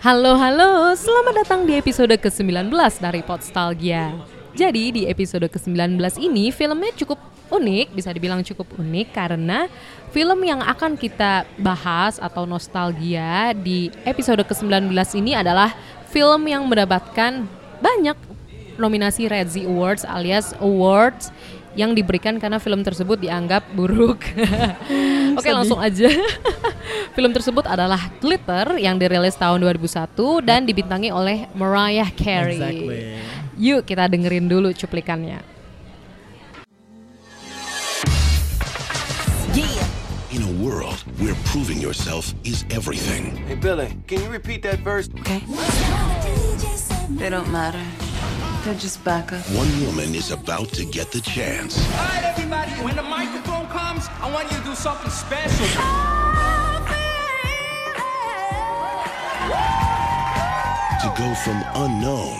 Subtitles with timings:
[0.00, 2.72] Halo halo, selamat datang di episode ke-19
[3.04, 4.16] dari Podstalgia.
[4.56, 7.20] Jadi di episode ke-19 ini filmnya cukup
[7.52, 9.68] unik, bisa dibilang cukup unik karena
[10.08, 14.88] film yang akan kita bahas atau nostalgia di episode ke-19
[15.20, 15.76] ini adalah
[16.08, 17.44] film yang mendapatkan
[17.84, 18.16] banyak
[18.80, 21.28] nominasi Razzie Awards alias awards
[21.78, 24.22] yang diberikan karena film tersebut dianggap buruk.
[25.38, 26.10] Oke, langsung aja.
[27.16, 30.10] film tersebut adalah Glitter yang dirilis tahun 2001
[30.42, 32.58] dan dibintangi oleh Mariah Carey.
[32.58, 32.98] Exactly.
[33.60, 35.60] Yuk kita dengerin dulu cuplikannya.
[40.30, 45.10] In a world where proving yourself is everything, Hey Billy, can you repeat that verse?
[45.26, 45.42] Okay.
[47.18, 47.82] They don't matter.
[48.64, 49.40] They're just backup.
[49.56, 54.06] one woman is about to get the chance All right, everybody, when the microphone comes,
[54.20, 55.66] I want you to do something special.
[61.00, 62.36] to go from unknown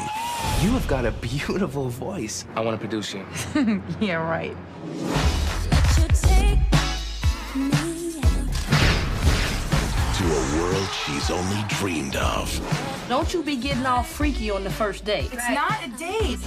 [0.62, 2.44] You have got a beautiful voice.
[2.54, 3.24] I want to produce you.
[4.00, 4.56] Yeah, right.
[10.20, 12.46] To a world she's only dreamed of.
[13.08, 15.30] Don't you be getting all freaky on the first date.
[15.32, 16.38] It's not a date.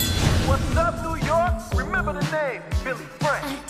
[0.46, 1.54] What's up, New York?
[1.74, 3.68] Remember the name, Billy Frank.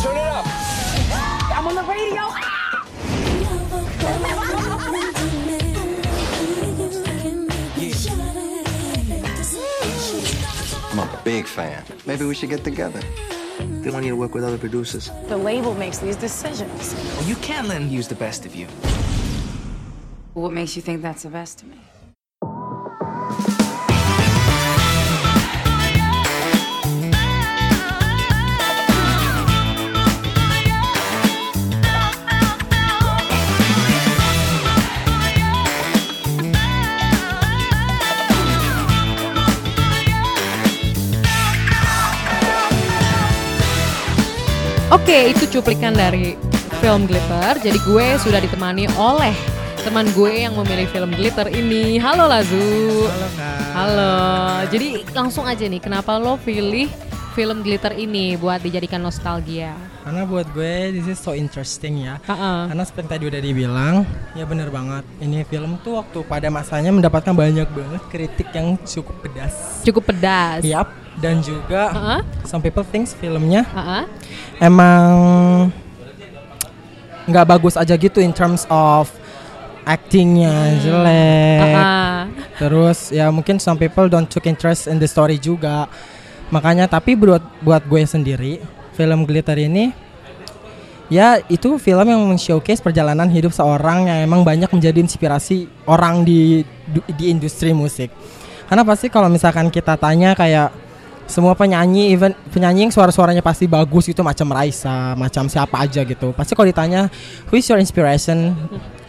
[0.00, 0.46] Turn it up.
[1.56, 2.22] I'm on the radio.
[10.92, 11.82] I'm a big fan.
[12.06, 13.00] Maybe we should get together.
[13.82, 15.10] They want you to work with other producers.
[15.28, 16.94] The label makes these decisions.
[17.16, 18.66] Well, you can't let them use the best of you.
[20.34, 21.78] What makes you think that's the best of me?
[44.88, 46.32] Oke, itu cuplikan dari
[46.80, 47.60] film Glitter.
[47.60, 49.36] Jadi gue sudah ditemani oleh
[49.84, 52.00] teman gue yang memilih film Glitter ini.
[52.00, 53.04] Halo Lazu.
[53.04, 53.58] Halo kak.
[53.76, 54.16] Halo.
[54.72, 56.88] Jadi langsung aja nih, kenapa lo pilih
[57.38, 59.70] film Glitter ini buat dijadikan nostalgia?
[60.02, 62.18] Karena buat gue this is so interesting ya.
[62.26, 62.66] Ha-ha.
[62.66, 64.02] Karena seperti tadi udah dibilang,
[64.34, 65.06] ya bener banget.
[65.22, 69.54] Ini film tuh waktu pada masanya mendapatkan banyak banget kritik yang cukup pedas.
[69.86, 70.66] Cukup pedas.
[70.66, 70.90] Yap.
[71.22, 72.16] Dan juga Ha-ha.
[72.42, 74.06] some people thinks filmnya Ha-ha.
[74.58, 75.10] emang
[77.26, 79.14] nggak bagus aja gitu in terms of
[79.86, 81.62] actingnya jelek.
[81.62, 82.26] Ha-ha.
[82.58, 85.86] Terus ya mungkin some people don't took interest in the story juga.
[86.48, 88.52] Makanya tapi buat buat gue sendiri
[88.96, 89.92] film Glitter ini
[91.08, 96.64] ya itu film yang showcase perjalanan hidup seorang yang emang banyak menjadi inspirasi orang di
[97.16, 98.12] di industri musik.
[98.68, 100.72] Karena pasti kalau misalkan kita tanya kayak
[101.28, 106.32] semua penyanyi even penyanyi yang suara-suaranya pasti bagus itu macam Raisa, macam siapa aja gitu.
[106.32, 107.12] Pasti kalau ditanya
[107.52, 108.56] who is your inspiration?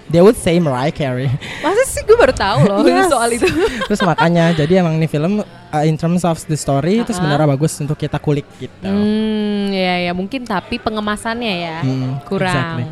[0.10, 1.30] They would say Mariah Carey.
[1.62, 3.08] Masa sih gue baru tahu loh Yes.
[3.08, 3.46] soal itu.
[3.88, 7.14] Terus makanya jadi emang ini film uh, in terms of the story itu Uh-uh.
[7.14, 8.90] sebenarnya bagus untuk kita kulik gitu.
[8.90, 12.50] Hmm, ya ya mungkin tapi pengemasannya ya Hmm, kurang.
[12.50, 12.86] exactly.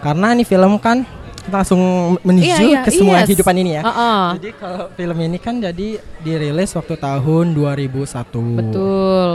[0.00, 1.04] Karena ini film kan
[1.40, 1.80] kita langsung
[2.20, 3.26] menuju Iya, iya, ke semua yes.
[3.28, 3.82] kehidupan ini ya.
[3.84, 4.24] Uh-uh.
[4.40, 5.88] Jadi kalau film ini kan jadi
[6.20, 8.56] dirilis waktu tahun 2001.
[8.56, 9.28] Betul.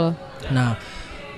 [0.48, 0.74] Nah,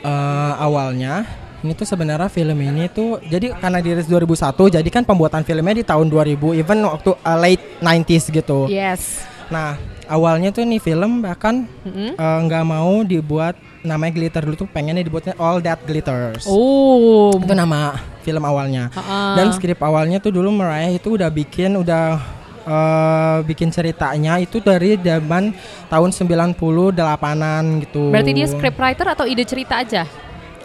[0.00, 5.42] eh, awalnya ini tuh sebenarnya film ini tuh jadi karena dirilis 2001 jadi kan pembuatan
[5.42, 8.70] filmnya di tahun 2000 even waktu uh, late 90s gitu.
[8.70, 9.26] Yes.
[9.50, 9.74] Nah,
[10.06, 15.34] awalnya tuh nih film bahkan eh, nggak mau dibuat namanya glitter dulu tuh pengennya dibuatnya
[15.40, 16.44] All That Glitters.
[16.44, 17.32] Oh.
[17.32, 18.92] Itu nama film awalnya.
[18.92, 19.40] Ha-ha.
[19.40, 22.20] Dan skrip awalnya tuh dulu Mariah itu udah bikin udah
[22.68, 25.56] eh, bikin ceritanya itu dari zaman
[25.88, 28.12] tahun 98-an gitu.
[28.12, 30.04] Berarti dia scriptwriter atau ide cerita aja?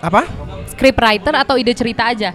[0.03, 0.27] apa?
[0.73, 2.33] Scriptwriter atau ide cerita aja?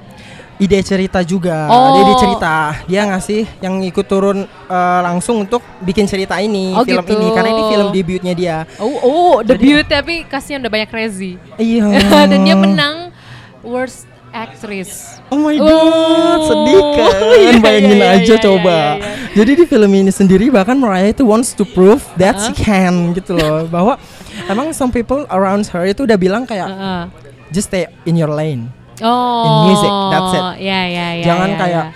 [0.59, 1.71] Ide cerita juga.
[1.71, 2.03] Oh.
[2.03, 2.75] Ide cerita.
[2.87, 7.14] Dia ngasih yang ikut turun eh, langsung untuk bikin cerita ini Oh, film gitu.
[7.14, 8.56] ini karena ini film debutnya dia.
[8.79, 11.38] Oh, oh debut tapi kasihnya udah banyak rezi.
[11.55, 11.87] Iya.
[12.31, 13.14] Dan dia menang
[13.62, 15.23] worst actress.
[15.31, 15.62] Oh my Oh.
[15.62, 17.20] god, sedih kan?
[17.38, 18.76] Iya, Bayangin iya, aja iya, coba.
[18.76, 19.37] iya, iya.
[19.38, 23.38] Jadi di film ini sendiri bahkan Mariah itu wants to prove that she can gitu
[23.38, 23.94] loh, bahwa
[24.52, 27.02] emang some people around her itu udah bilang kayak Heeh.
[27.50, 28.69] Just stay in your lane.
[28.99, 29.45] Oh.
[29.45, 30.45] In music, that's it.
[30.61, 31.25] Ya ya ya.
[31.25, 31.95] Jangan ya, kayak ya.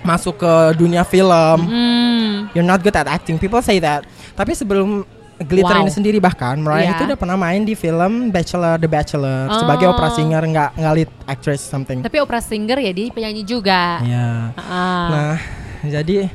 [0.00, 1.58] masuk ke dunia film.
[1.62, 2.48] Hmm.
[2.50, 3.36] You're not good at acting.
[3.36, 4.08] People say that.
[4.32, 5.04] Tapi sebelum
[5.38, 5.84] Glitter Wow.
[5.84, 6.94] ini sendiri bahkan Mariah Iya.
[6.94, 9.94] itu udah pernah main di film Bachelor The Bachelor sebagai Oh.
[9.94, 12.02] opera singer nggak nggak lead actress something.
[12.02, 14.02] Tapi opera singer ya dia penyanyi juga.
[14.02, 14.50] Iya.
[14.56, 15.06] Ah.
[15.06, 15.36] Nah,
[15.80, 16.26] Jadi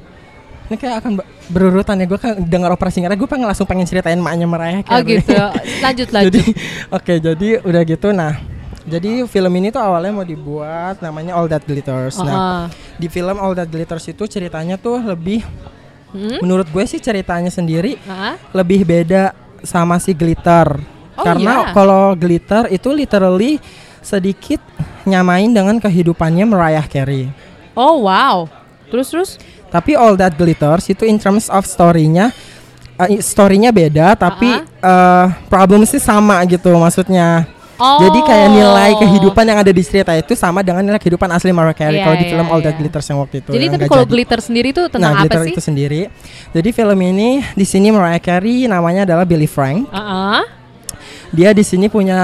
[0.64, 3.84] ini kayak akan be- berurutan ya gue kan dengar operasi singer gue pengen langsung pengen
[3.84, 5.36] ceritain maknya Mariah Oh gitu.
[5.84, 6.44] Lanjut jadi lanjut.
[6.90, 8.40] oke jadi udah gitu nah
[8.84, 12.20] jadi film ini tuh awalnya mau dibuat namanya All That Glitters.
[12.20, 12.64] Nah, Uh-uh.
[12.96, 15.44] di film All That Glitters itu ceritanya tuh lebih
[16.14, 16.46] Hmm?
[16.46, 19.34] menurut gue sih ceritanya sendiri Ah, lebih beda
[19.66, 20.78] sama si glitter.
[21.18, 21.74] Oh, Karena iya?
[21.74, 23.58] kalau glitter itu literally
[23.98, 24.62] sedikit
[25.10, 27.34] nyamain dengan kehidupannya Mariah Carey.
[27.74, 28.46] Oh wow.
[28.94, 29.30] Terus terus.
[29.74, 32.30] Tapi All That Glitters itu in terms of story-nya
[33.02, 34.54] uh, story-nya beda tapi
[34.86, 37.50] uh, problem sih sama gitu maksudnya.
[37.74, 37.98] Oh.
[38.06, 41.74] Jadi kayak nilai kehidupan yang ada di cerita itu sama dengan nilai kehidupan asli Mariah
[41.74, 42.80] Carey Iya, kalau di iya, film All That iya.
[42.80, 43.50] Glitters yang waktu itu.
[43.50, 44.12] Jadi tapi kalau jadi.
[44.14, 45.52] glitter sendiri tuh tentang nah, apa glitter sih?
[45.58, 46.02] itu sendiri.
[46.54, 49.90] Jadi film ini di sini Mariah Carey namanya adalah Billy Frank.
[49.90, 50.46] Ah,
[51.34, 52.22] Dia di sini punya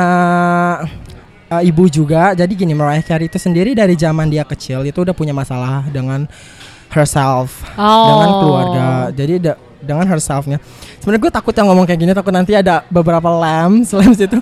[1.49, 2.37] uh, ibu juga.
[2.37, 6.29] Jadi gini Mariah Carey itu sendiri dari zaman dia kecil itu udah punya masalah dengan
[6.93, 8.05] herself, Oh.
[8.05, 8.85] dengan keluarga.
[9.13, 10.59] Jadi da- dengan herselfnya.
[10.99, 14.35] Sebenarnya gue takut yang ngomong kayak gini takut nanti ada beberapa lambs, lambs itu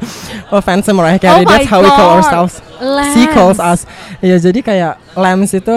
[0.47, 1.41] oh, fans Mariah Carey.
[1.41, 2.17] Oh That's how we call God.
[2.19, 2.53] ourselves.
[2.77, 3.13] Lambs.
[3.13, 3.85] She calls us.
[4.19, 5.75] Iya jadi kayak lambs itu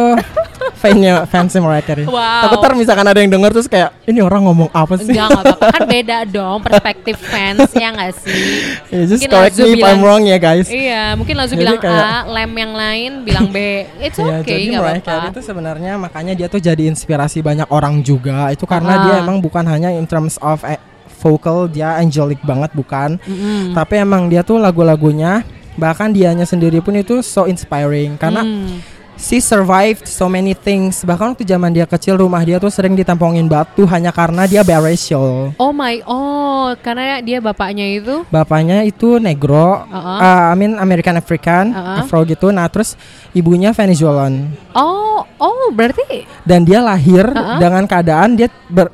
[0.74, 2.04] fannya fans Mariah Carey.
[2.04, 2.44] Wow.
[2.44, 5.08] Takut ntar misalkan ada yang denger terus kayak ini orang ngomong apa sih?
[5.08, 5.64] Enggak, apa-apa.
[5.70, 8.44] Kan beda dong perspektif fans ya nggak sih?
[8.88, 10.66] Yeah, just Mungkin correct me if I'm bilang- wrong ya guys.
[10.66, 13.56] Iya, mungkin langsung Jadi bilang kayak- A, lem yang lain bilang B.
[13.98, 15.10] It's Iya, okay, jadi nggak Mariah apa-apa.
[15.10, 18.48] Carey itu sebenarnya makanya dia tuh jadi inspirasi banyak orang juga.
[18.48, 19.02] Itu karena Ah.
[19.02, 20.79] dia emang bukan hanya in terms of eh,
[21.20, 23.20] vocal dia angelic banget bukan.
[23.20, 23.76] Mm-mm.
[23.76, 25.44] Tapi emang dia tuh lagu-lagunya
[25.76, 28.80] bahkan dianya sendiri pun itu so inspiring karena Hmm.
[29.16, 31.04] she survived so many things.
[31.04, 35.52] Bahkan waktu zaman dia kecil rumah dia tuh sering ditampongin batu hanya karena dia biracial.
[35.56, 40.18] Oh my, oh karena dia bapaknya itu Bapaknya itu negro, Uh-uh.
[40.20, 42.00] uh, I mean American African, Uh-uh.
[42.00, 42.48] Afro gitu.
[42.48, 42.96] Nah, terus
[43.32, 44.52] ibunya Venezuelan.
[44.72, 47.60] Oh, oh berarti dan dia lahir Uh-uh.
[47.60, 48.92] dengan keadaan dia ber-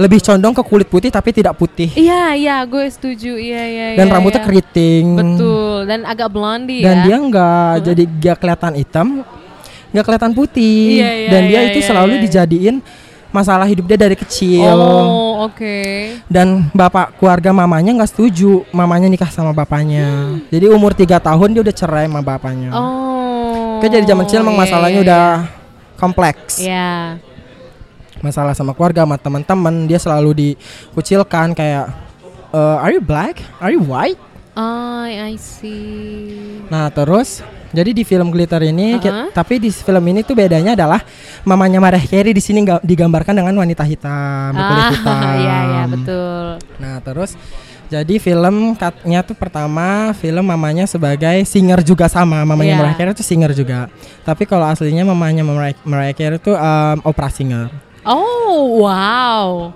[0.00, 3.36] lebih condong ke kulit putih tapi tidak putih Iya, iya, gue setuju.
[3.36, 4.46] Iya, iya, dan iya, rambutnya iya.
[4.48, 7.04] keriting Betul, dan agak blondie dan ya.
[7.04, 9.06] dia nggak jadi nggak kelihatan hitam
[9.92, 12.22] nggak kelihatan putih Iya, iya, dan dia iya, itu iya, selalu iya.
[12.24, 12.76] dijadiin
[13.30, 15.78] masalah hidup dia dari kecil Oh, oke.
[16.26, 21.62] dan bapak keluarga mamanya nggak setuju mamanya nikah sama bapaknya jadi umur tiga tahun dia
[21.62, 23.78] udah cerai sama bapaknya Oh.
[23.80, 25.24] Kayak jadi zaman kecil emang masalahnya udah
[25.94, 27.16] kompleks Iya.
[28.20, 31.88] Masalah sama keluarga sama teman-teman dia selalu dikucilkan kayak
[32.50, 34.18] "Eh, are you black are you white
[34.52, 36.60] Oh, I see.
[36.66, 37.40] nah terus
[37.70, 39.28] jadi di film glitter ini ki- Uh-huh.
[39.30, 41.00] tapi di film ini tuh bedanya adalah
[41.42, 46.46] mamanya Mariah Carey di sini digambarkan dengan wanita hitam berkulit Ah, hitam iya, iya, betul.
[46.76, 47.38] nah terus
[47.86, 52.80] jadi film cutnya tuh pertama film mamanya sebagai singer juga sama mamanya Iya.
[52.80, 53.86] Mariah Carey tuh singer juga
[54.22, 57.70] tapi kalau aslinya mamanya Mariah, Mariah Carey tuh um, opera singer
[58.04, 59.72] Oh, wow.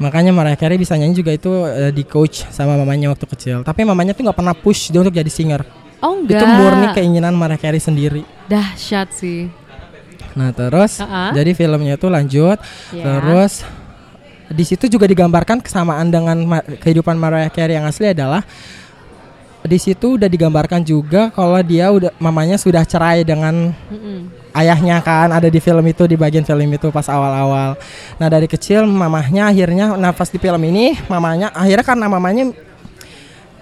[0.00, 3.56] Makanya Mariah Carey bisa nyanyi juga itu eh, di coach sama mamanya waktu kecil.
[3.60, 5.60] Tapi mamanya tuh nggak pernah push dia untuk jadi singer.
[6.00, 6.40] Oh, enggak.
[6.40, 8.24] Itu murni keinginan Mariah Carey sendiri.
[8.48, 9.52] Dahsyat sih.
[10.32, 11.34] Nah terus Uh-uh.
[11.34, 12.56] jadi filmnya itu lanjut.
[12.94, 13.04] Ya.
[13.04, 13.66] Terus
[14.50, 18.40] di situ juga digambarkan kesamaan dengan ma- kehidupan Mariah Carey yang asli adalah
[19.60, 24.32] di situ udah digambarkan juga kalau dia udah mamanya sudah cerai dengan Mm-mm.
[24.50, 27.78] Ayahnya kan ada di film itu di bagian film itu pas awal-awal.
[28.18, 32.50] Nah dari kecil mamahnya akhirnya nafas di film ini mamanya akhirnya karena mamanya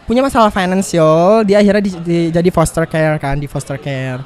[0.08, 4.24] punya masalah financial dia akhirnya di, di- jadi foster care kan di foster care.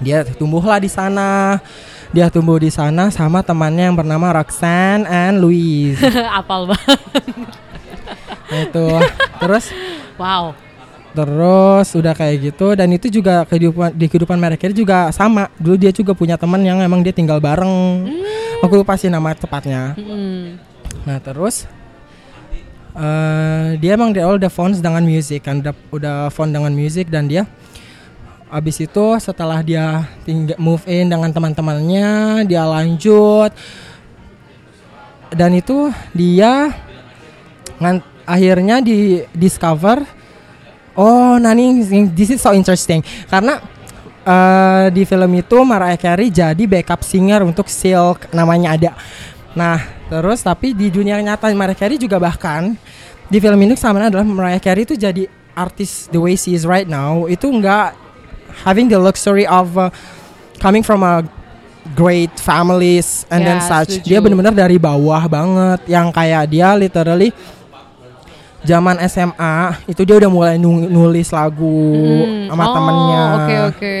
[0.00, 1.60] Dia tumbuhlah di sana.
[2.14, 5.98] Dia tumbuh di sana sama temannya yang bernama Roxanne and Louise.
[6.38, 7.00] Apal banget.
[8.44, 8.86] Nah, itu
[9.42, 9.64] terus
[10.14, 10.54] Wow.
[11.14, 15.46] Terus udah kayak gitu dan itu juga kehidupan di kehidupan mereka juga sama.
[15.62, 18.10] Dulu dia juga punya teman yang emang dia tinggal bareng.
[18.58, 19.94] Aku lupa sih nama tepatnya.
[19.94, 20.58] Mm-mm.
[21.06, 21.70] Nah terus
[22.94, 27.26] eh dia emang dia udah fond dengan musik kan, udah, udah fond dengan musik dan
[27.30, 27.46] dia
[28.54, 33.50] abis itu setelah dia tinggal move in dengan teman-temannya, dia lanjut
[35.34, 36.70] dan itu dia
[38.22, 40.06] akhirnya di discover
[40.94, 41.82] oh nani
[42.14, 43.02] this is so interesting.
[43.26, 43.58] Karena
[44.22, 48.92] eh, di film itu Mariah Carey jadi backup singer untuk Silk namanya ada.
[49.54, 49.78] Nah
[50.10, 52.74] terus tapi di dunia nyata Mariah Carey juga bahkan
[53.26, 56.90] di film ini sama adalah Mariah Carey itu jadi artis the way she is right
[56.90, 57.94] now itu enggak
[58.66, 59.88] having the luxury of uh,
[60.58, 61.22] coming from a
[61.92, 64.00] great families and then Ya, such.
[64.00, 64.08] Setuju.
[64.08, 67.28] dia benar-benar dari bawah banget yang kayak dia literally
[68.64, 69.56] zaman SMA
[69.86, 71.84] itu dia udah mulai nu- nulis lagu
[72.18, 72.48] Mm.
[72.48, 73.96] sama oh, temennya Oke, oke.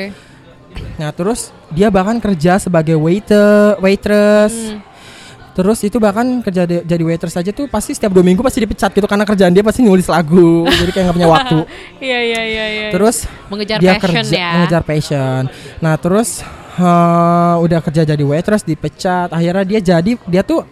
[0.94, 4.54] Nah terus dia bahkan kerja sebagai waiter, waitress.
[4.72, 4.80] Hmm.
[5.54, 8.90] Terus itu bahkan kerja di- jadi waitress aja tuh pasti setiap dua minggu pasti dipecat
[8.90, 11.58] gitu karena kerjaan dia pasti nulis lagu, jadi kayak nggak punya waktu.
[12.00, 12.88] Iya iya iya iya.
[12.90, 14.50] Terus mengejar dia passion kerja ya.
[14.52, 15.42] mengejar passion.
[15.78, 16.42] Nah terus
[16.74, 19.30] eh, udah kerja jadi waitress dipecat.
[19.30, 20.66] Akhirnya dia jadi dia tuh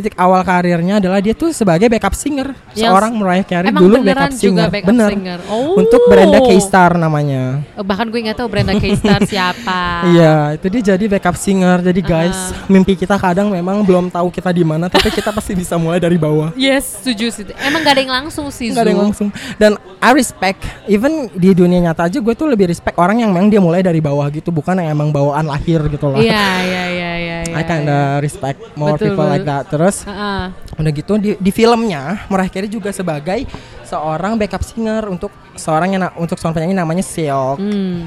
[0.00, 3.94] titik awal karirnya adalah dia tuh sebagai backup singer Yang seorang Mariah Carey emang dulu
[4.00, 5.38] backup juga singer backup bener singer.
[5.46, 5.76] Oh.
[5.76, 9.80] untuk Brenda K-Star namanya Eh, Bahkan gue nggak tahu Brenda K-Star siapa.
[10.06, 11.82] Iya, itu dia jadi backup singer.
[11.82, 12.64] Jadi guys, Ah.
[12.66, 16.16] mimpi kita kadang memang belum tahu kita di mana, tapi kita pasti bisa mulai dari
[16.16, 16.54] bawah.
[16.54, 17.44] Yes, setuju sih.
[17.58, 19.28] Emang gak ada yang langsung sih, Gak ada yang langsung.
[19.56, 23.48] Dan I respect, even di dunia nyata aja gue tuh lebih respect orang yang memang
[23.48, 26.16] dia mulai dari bawah gitu, bukan yang emang bawaan lahir gitu loh.
[26.16, 26.30] Iya,
[26.62, 27.36] iya, iya, iya.
[27.52, 29.50] I kinda respect more Betul, people like betul.
[29.50, 29.64] that.
[29.66, 30.42] Terus Heeh.
[30.76, 33.44] udah gitu di, di filmnya Mariah Carey juga sebagai
[33.82, 37.58] seorang backup singer untuk seorang yang untuk seorang penyanyi namanya Silk.
[37.58, 38.06] Hmm.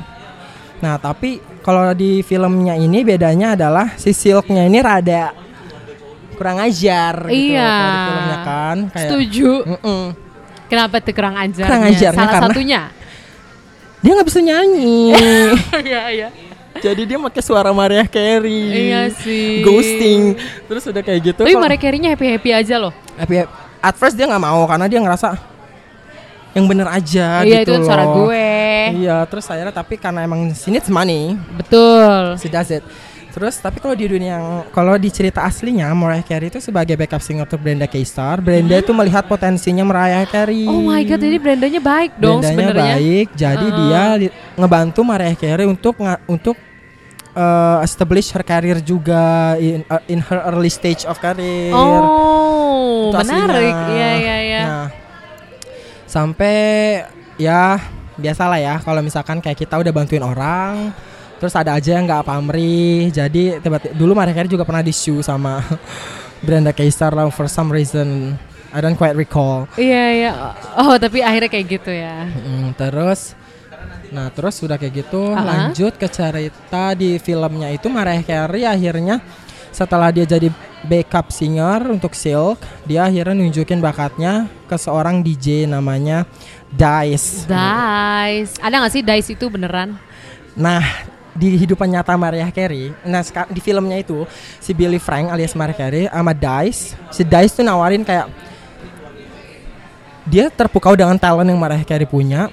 [0.79, 5.31] Nah, tapi kalau di filmnya ini bedanya adalah si Silknya ini rada
[6.33, 7.69] kurang ajar gitu Iya.
[7.69, 9.51] kalau di filmnya kan kayak Setuju.
[9.65, 10.03] Mm-mm.
[10.65, 11.67] Kenapa tuh kurang ajarnya?
[11.69, 12.81] Kurang ajarnya Salah karena- satunya.
[13.99, 15.15] dia nggak bisa nyanyi
[15.87, 16.27] Iya, iya.
[16.79, 19.61] Jadi dia pakai suara Mariah Carey Iya sih.
[19.61, 20.33] ghosting
[20.65, 22.93] terus udah kayak gitu Tapi kalau- Mariah Carey-nya happy-happy aja loh.
[23.13, 23.45] tapi
[23.77, 25.37] at first dia nggak mau karena dia ngerasa
[26.53, 28.13] yang bener aja iya, gitu itu kan suara loh.
[28.25, 28.49] gue.
[28.99, 32.37] iya terus akhirnya tapi karena emang needs money Betul.
[32.37, 32.85] she does it
[33.33, 37.17] Terus tapi kalau di dunia yang kalau di cerita aslinya Mariah Carey itu sebagai backup
[37.17, 40.69] singer untuk Brenda K-Star, Brenda itu melihat potensinya Mariah Carey.
[40.69, 42.95] Oh my god, jadi Brandanya baik dong Brendanya sebenarnya.
[43.01, 43.79] baik, jadi Uh-uh.
[43.89, 44.03] dia
[44.53, 45.97] ngebantu Mariah Carey untuk
[46.29, 46.53] untuk
[47.33, 51.73] uh, establish her career juga in uh, in her early stage of career.
[51.73, 53.73] Oh, Itu menarik.
[53.73, 54.61] Iya, iya, iya.
[54.61, 54.87] Nah,
[56.05, 56.57] sampai
[57.41, 57.81] ya
[58.13, 60.93] biasalah ya kalau misalkan kayak kita udah bantuin orang
[61.43, 65.19] terus ada aja yang nggak pamrih jadi tiba-tiba dulu Mariah Carey juga pernah di show
[65.19, 65.59] sama
[66.47, 68.39] Brenda K-Star lah for some reason
[68.71, 70.31] I don't quite recall Iya, iya.
[70.79, 72.23] Oh, tapi akhirnya kayak gitu ya.
[72.31, 73.35] Mm, terus
[74.07, 75.43] nah terus sudah kayak gitu Uh-uh.
[75.43, 79.19] lanjut ke cerita di filmnya itu Mariah Carey akhirnya
[79.75, 80.47] setelah dia jadi
[80.87, 86.23] backup singer untuk Silk dia akhirnya nunjukin bakatnya ke seorang DJ namanya
[86.71, 88.55] Dice Dice.
[88.63, 89.99] Ada gak sih Dice itu beneran?
[90.53, 90.85] Nah,
[91.33, 94.25] di kehidupan nyata Mariah Carey, nah di filmnya itu
[94.61, 98.29] si Billy Frank alias Mariah Carey sama Dice, si Dice tuh nawarin kayak
[100.23, 102.47] dia terpukau dengan talent yang Mariah Carey punya.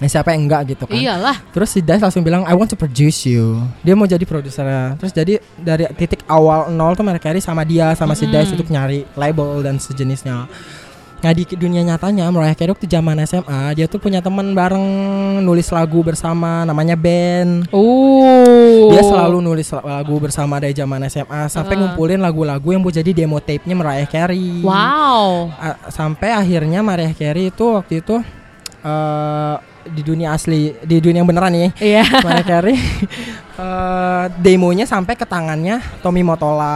[0.00, 0.96] Nah, siapa yang enggak gitu kan?
[0.96, 1.44] Iyalah.
[1.52, 3.60] Terus si Dice langsung bilang I want to produce you.
[3.84, 4.96] Dia mau jadi produsernya.
[4.96, 8.72] Terus jadi dari titik awal nol tuh Mariah Carey sama dia sama si Dice untuk
[8.72, 10.48] nyari label dan sejenisnya.
[11.20, 14.80] Nah di dunia nyatanya Mariah Carey waktu zaman SMA dia tuh punya teman bareng
[15.40, 17.68] nulis lagu bersama namanya Ben.
[17.70, 18.88] Oh.
[18.88, 21.78] Dia selalu nulis lagu bersama dari zaman SMA sampai Ah.
[21.78, 24.64] ngumpulin lagu-lagu yang mau jadi demo tape-nya Mariah Carey.
[24.64, 25.52] Wow.
[25.52, 28.16] A- sampai akhirnya Mariah Carey itu waktu itu
[28.80, 31.70] eh di dunia asli, di dunia yang beneran nih.
[31.76, 32.04] Iya.
[32.20, 32.76] Mariah Carey
[33.60, 36.72] eh, demonya sampai ke tangannya Tommy Motola.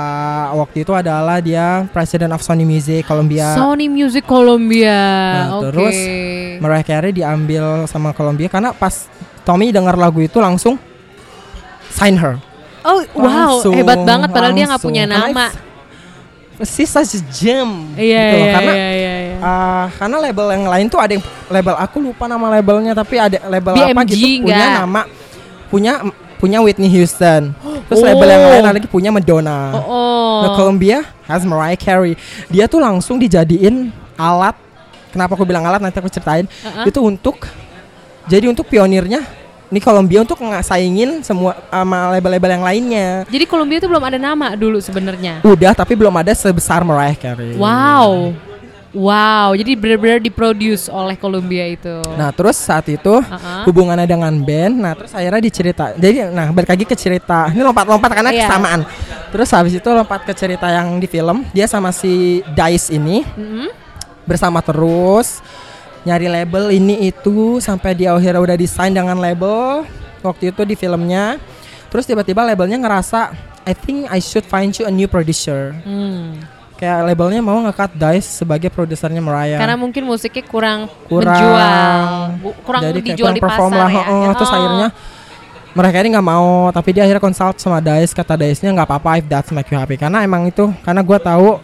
[0.54, 3.56] Waktu itu adalah dia President of Sony Music Columbia.
[3.56, 4.92] Sony Music Columbia.
[4.92, 5.64] Nah, Oke.
[5.66, 5.96] terus
[6.60, 9.08] Mariah Carey diambil sama Columbia karena pas
[9.42, 10.76] Tommy dengar lagu itu langsung
[11.88, 12.36] sign her.
[12.84, 14.92] Oh, wow, Langsung, hebat banget padahal dia nggak langsung.
[14.92, 15.48] punya nama.
[15.48, 15.72] it's-
[16.54, 17.96] She's such a gem.
[17.98, 18.38] Iya, gitu loh.
[18.38, 19.36] iya, karena iya, iya, iya.
[19.42, 23.42] Ah, karena label yang lain tuh ada yang label aku lupa nama labelnya tapi ada
[23.44, 24.78] label apa BMG gitu punya nggak?
[24.78, 25.00] nama
[25.66, 25.92] punya
[26.44, 27.56] punya Whitney Houston.
[27.88, 28.04] Terus Oh.
[28.04, 29.72] label yang lain ada lagi punya Madonna.
[29.72, 30.36] Oh, oh.
[30.44, 32.20] Nah, Columbia has Mariah Carey.
[32.52, 33.88] Dia tuh langsung dijadiin
[34.20, 34.52] alat.
[35.08, 36.44] Kenapa aku bilang alat nanti aku ceritain.
[36.44, 36.84] Uh-uh.
[36.84, 37.48] Itu untuk
[38.28, 39.24] jadi untuk pionirnya
[39.72, 43.08] ini Columbia untuk saingin semua sama label-label yang lainnya.
[43.26, 45.40] Jadi Columbia itu belum ada nama dulu sebenarnya.
[45.42, 47.56] Udah tapi belum ada sebesar Mariah Carey.
[47.56, 48.36] Wow.
[48.94, 51.98] Wow, jadi benar-benar diproduce oleh Columbia itu.
[52.14, 53.66] Nah terus saat itu Uh-uh.
[53.66, 55.90] hubungannya dengan band, nah terus akhirnya dicerita.
[55.98, 57.50] Jadi nah balik lagi ke cerita.
[57.50, 58.46] Ini lompat-lompat karena Iya.
[58.46, 58.86] kesamaan.
[59.34, 61.42] Terus habis itu lompat ke cerita yang di film.
[61.50, 63.66] Dia sama si Dice ini Mm-mm.
[64.22, 65.42] bersama terus
[66.06, 69.82] nyari label ini itu sampai dia akhirnya udah desain dengan label
[70.22, 71.42] waktu itu di filmnya.
[71.90, 73.34] Terus tiba-tiba labelnya ngerasa
[73.66, 75.74] I think I should find you a new producer.
[75.82, 76.38] Hmm.
[76.74, 79.62] Kayak labelnya mau ngekat Dice sebagai produsernya Mariah.
[79.62, 82.02] Karena mungkin musiknya kurang, kurang menjual,
[82.42, 84.32] Bu- kurang jadi dijual kurang di perform pasar lah, ya.
[84.34, 84.56] terus Oh.
[84.58, 84.88] akhirnya
[85.74, 89.10] mereka ini nggak mau tapi dia akhirnya consult sama Dice kata Dice nya nggak apa-apa
[89.18, 91.58] if that's make you happy karena emang itu karena gue tahu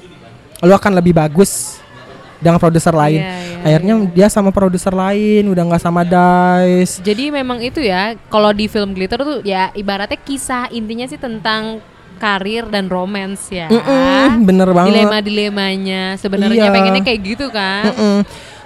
[0.61, 1.79] lu akan lebih bagus
[2.40, 3.21] dengan produser lain.
[3.21, 7.05] Iya, iya, Akhirnya dia sama produser lain, udah nggak sama Dice.
[7.05, 11.85] Jadi memang itu ya, kalau di film Glitter tuh ya ibaratnya kisah intinya sih tentang
[12.21, 13.67] karir dan romance ya.
[13.67, 14.93] Mm-mm, bener banget.
[14.95, 16.71] Dilema-dilemanya sebenarnya Iya.
[16.71, 17.89] pengennya kayak gitu kan.
[17.89, 18.17] Mm-mm.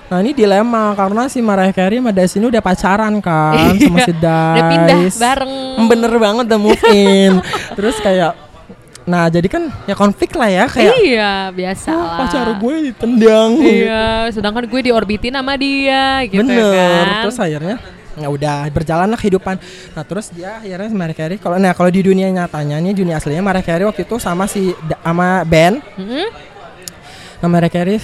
[0.05, 4.13] Nah ini dilema karena si Mariah Carey sama Dice ini udah pacaran kan sama si
[4.13, 4.21] Dice.
[4.21, 4.53] Iya.
[4.53, 5.55] Udah pindah bareng.
[5.87, 7.33] Bener banget udah move in.
[7.79, 8.37] Terus kayak,
[9.05, 12.19] nah jadi kan ya konflik lah ya kayak Iya, biasa "Oh, lah.
[12.21, 13.51] pacar gue ditendang.
[13.59, 16.73] Iya, sedangkan gue diorbitin sama dia gitu Bener.
[16.75, 17.07] kan.
[17.23, 17.77] Terus akhirnya
[18.19, 19.59] ya udah berjalanlah kehidupan.
[19.95, 23.43] Nah terus dia akhirnya Mariah Carey kalau nah kalau di dunia nyatanya nih dunia aslinya
[23.43, 25.83] Mariah Carey waktu itu sama si da- sama Ben.
[25.99, 26.27] Mm-mm.
[27.43, 27.99] Nah Mariah Carey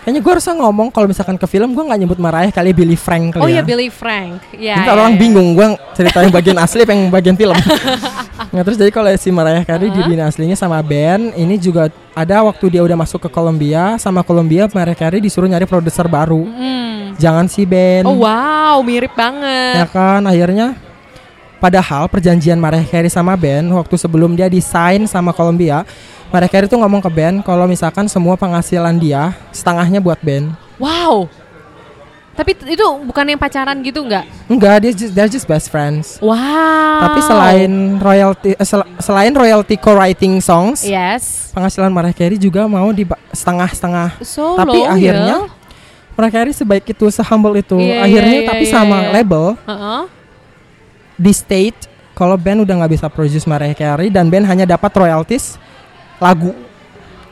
[0.00, 3.36] Kayaknya gue harusnya ngomong kalau misalkan ke film gue nggak nyebut Mariah kali Billy Frank
[3.36, 3.60] kali Oh ya.
[3.60, 4.40] iya Billy Frank.
[4.56, 4.80] Iya.
[4.80, 5.18] Jadi iya, orang iya.
[5.20, 7.52] bingung gue ceritain bagian asli yang bagian film.
[8.56, 12.40] nah terus jadi kalau si Mariah Carey di dunia aslinya sama Ben ini juga ada
[12.48, 16.48] waktu dia udah masuk ke Columbia sama Columbia Mariah Carey disuruh nyari produser baru.
[16.48, 16.99] Hmm.
[17.16, 18.04] Jangan si Ben.
[18.04, 19.88] Oh wow, mirip Ya banget.
[19.90, 20.76] kan akhirnya
[21.56, 25.84] padahal perjanjian Mariah Carey sama Ben waktu sebelum dia desain sama Columbia
[26.30, 30.54] Mariah Carey tuh ngomong ke Ben kalau misalkan semua penghasilan dia setengahnya buat Ben.
[30.78, 31.26] Wow.
[32.30, 34.24] Tapi itu bukan yang pacaran gitu nggak?
[34.48, 36.16] Enggak, dia just, they're just best friends.
[36.22, 37.02] Wow.
[37.04, 41.50] Tapi selain royalty eh, sel- selain royalty co-writing songs, Yes.
[41.52, 44.22] penghasilan Mariah Carey juga mau di setengah-setengah.
[44.24, 44.88] So Tapi loyal.
[44.88, 45.36] akhirnya
[46.14, 47.78] Mariah Carey sebaik itu, sehumble itu.
[47.78, 49.10] Iya, akhirnya iya, tapi iya, sama iya.
[49.16, 50.02] label Heeh.
[51.16, 51.78] di state
[52.12, 55.56] kalau band udah nggak bisa produce Mariah Carey dan band hanya dapat royalties
[56.20, 56.52] lagu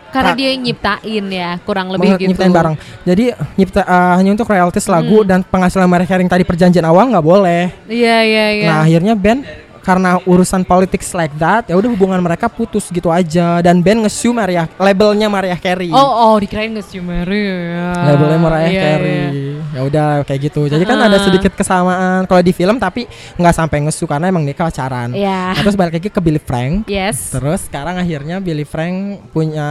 [0.08, 2.32] Karena dia yang nyiptain ya, kurang lebih gitu.
[2.32, 2.80] nyiptain bareng.
[3.04, 3.28] Jadi
[3.60, 5.28] nyipta eh, hanya untuk royalties lagu Hmm.
[5.28, 7.68] dan penghasilan Mariah Carey yang tadi perjanjian awal nggak boleh.
[7.84, 8.66] Iya iya iya.
[8.72, 9.44] Nah akhirnya band
[9.88, 14.28] karena urusan politics like that ya udah hubungan mereka putus gitu aja dan band nge-sue
[14.30, 15.88] Mariah labelnya Mariah Carey.
[15.88, 15.96] Oh
[16.28, 17.96] oh dikirain nge-sue Mary ya.
[18.04, 19.16] labelnya Mariah Iya, Carey.
[19.32, 19.56] iya.
[19.68, 20.66] Ya udah kayak gitu.
[20.66, 21.24] Jadi kan ada Ah.
[21.24, 25.16] sedikit kesamaan kalau di film tapi nggak sampai nge-sue karena emang dia pacaran.
[25.16, 25.56] Iya.
[25.56, 26.84] Nah, terus balik lagi ke Billy Frank.
[26.84, 27.32] Yes.
[27.32, 29.68] Terus sekarang akhirnya Billy Frank punya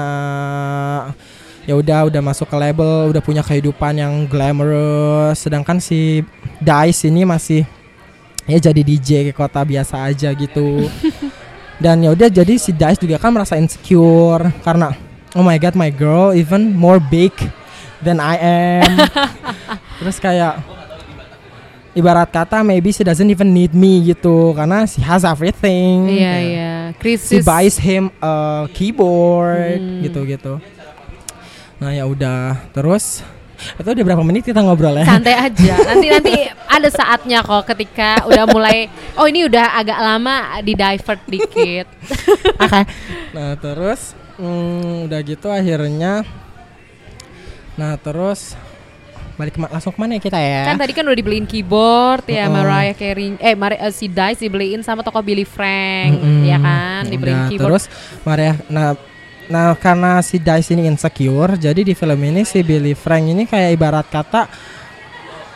[1.63, 5.37] ya udah udah masuk ke label, udah punya kehidupan yang glamorous.
[5.37, 6.23] Sedangkan si
[6.57, 7.67] Dice ini masih
[8.47, 10.87] ya jadi DJ ke kota biasa aja gitu.
[11.83, 14.97] Dan ya udah jadi si Dice juga kan merasa insecure karena
[15.37, 17.29] oh my god my girl even more big
[17.99, 18.35] than I
[18.81, 18.91] am.
[20.01, 20.57] Terus kayak
[21.93, 26.09] ibarat kata maybe she doesn't even need me gitu karena she has everything.
[26.09, 26.73] Iya Kayak- iya.
[26.89, 27.45] she Krisis.
[27.45, 30.01] buys him a keyboard Hmm.
[30.01, 30.57] gitu-gitu.
[31.77, 33.21] Nah ya udah terus
[33.57, 35.05] itu udah berapa menit kita ngobrol ya?
[35.05, 38.85] santai aja nanti nanti ada saatnya kok ketika udah mulai
[39.17, 41.87] oh ini udah agak lama di divert dikit
[42.63, 42.81] Oke.
[43.33, 46.23] Nah terus hmm, udah gitu akhirnya,
[47.73, 48.53] nah terus
[49.35, 50.63] balik kema- langsung ke mana ya kita ya?
[50.65, 52.57] kan tadi kan udah dibeliin keyboard ya Mm-mm.
[52.57, 56.41] Mariah Carey eh Mari, eh, si Dice dibeliin sama toko Billy Frank Mm-mm.
[56.41, 57.83] ya kan dibeliin Udah, keyboard Terus
[58.25, 58.97] Maria, nah,
[59.47, 63.69] nah karena si Dice ini insecure, jadi di film ini si Billy Frank ini kayak
[63.79, 64.47] ibarat kata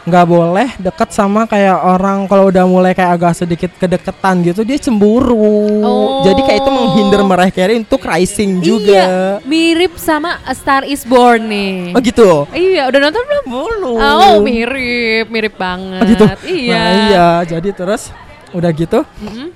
[0.02, 4.82] nggak boleh deket sama kayak orang kalau udah mulai kayak agak sedikit kedeketan gitu dia
[4.82, 5.38] cemburu.
[5.86, 6.26] Oh.
[6.26, 7.22] Jadi kayak itu menghindar
[7.54, 8.98] Carey untuk rising juga.
[8.98, 11.94] Iya, mirip sama A Star Is Born nih.
[11.94, 12.50] Oh gitu.
[12.50, 13.46] Iya, udah nonton belum?
[13.46, 14.00] Belum.
[14.02, 16.02] Oh, mirip, mirip banget.
[16.02, 16.26] Oh gitu.
[16.50, 16.74] Iya.
[16.74, 18.10] Nah, iya, jadi terus
[18.58, 19.06] udah gitu.
[19.22, 19.54] Mm-mm.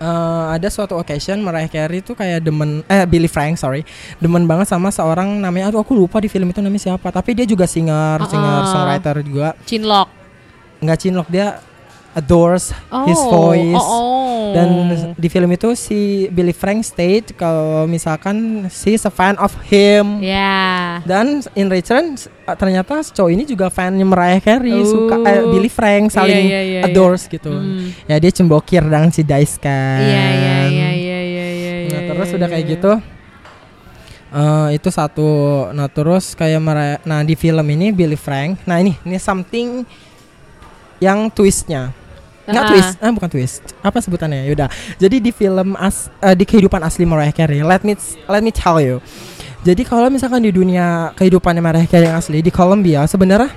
[0.00, 3.84] Eh, ada suatu occasion Mariah Carey tuh kayak demen eh Billy Frank sorry
[4.18, 7.44] demen banget sama seorang namanya aduh aku lupa di film itu namanya siapa tapi dia
[7.44, 8.30] juga singer Uh-uh.
[8.30, 10.08] singer songwriter juga Chinlock.
[10.80, 11.60] nggak cinlok dia
[12.10, 12.74] adores
[13.06, 14.42] his Oh, voice oh, oh.
[14.50, 14.68] dan
[15.14, 20.98] di film itu si Billy Frank state kalau misalkan she's a fan of him Ya.
[21.02, 24.82] dan in return uh, ternyata si cowok ini juga fannya Mariah Carey Oh.
[24.82, 27.94] suka eh, Billy Frank saling Iya, iya, iya, adores gitu Hmm.
[28.04, 31.72] ya dia cembokir dengan si Dice kan Iya, iya, iya, iya, iya, iya.
[31.88, 32.92] nah terus iya, udah iya, kayak gitu
[34.30, 35.30] eh itu satu
[35.70, 39.82] nah terus kayak Mariah nah di film ini Billy Frank nah ini ini something
[40.98, 41.90] yang twistnya
[42.50, 42.70] nggak Ah.
[42.70, 47.02] twist ah bukan twist apa sebutannya yaudah jadi di film as eh, di kehidupan asli
[47.02, 47.94] Mariah Carey let me
[48.26, 48.98] let me tell you
[49.60, 53.48] jadi kalau misalkan di dunia kehidupan Mariah Carey yang asli di Colombia sebenarnya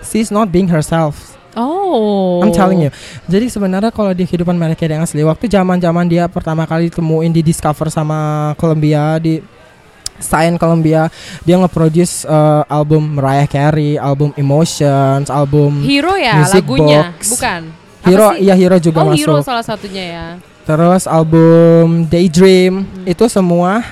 [0.00, 2.42] she's not being herself Oh.
[2.42, 2.90] I'm telling you.
[3.30, 7.30] Jadi sebenarnya kalau di kehidupan Mariah Carey yang asli, waktu zaman-zaman dia pertama kali ditemuin
[7.30, 9.38] di Discover sama Columbia di
[10.18, 11.06] Sign Columbia,
[11.42, 17.38] dia nge-produce uh, album Mariah Carey, album Emotions, album Hero ya Music lagunya, Box.
[17.38, 17.62] bukan?
[18.04, 19.46] Hero, iya Hero juga oh, Hero masuk.
[19.46, 20.26] salah satunya ya.
[20.64, 23.04] Terus album Daydream, Hmm.
[23.04, 23.84] itu semua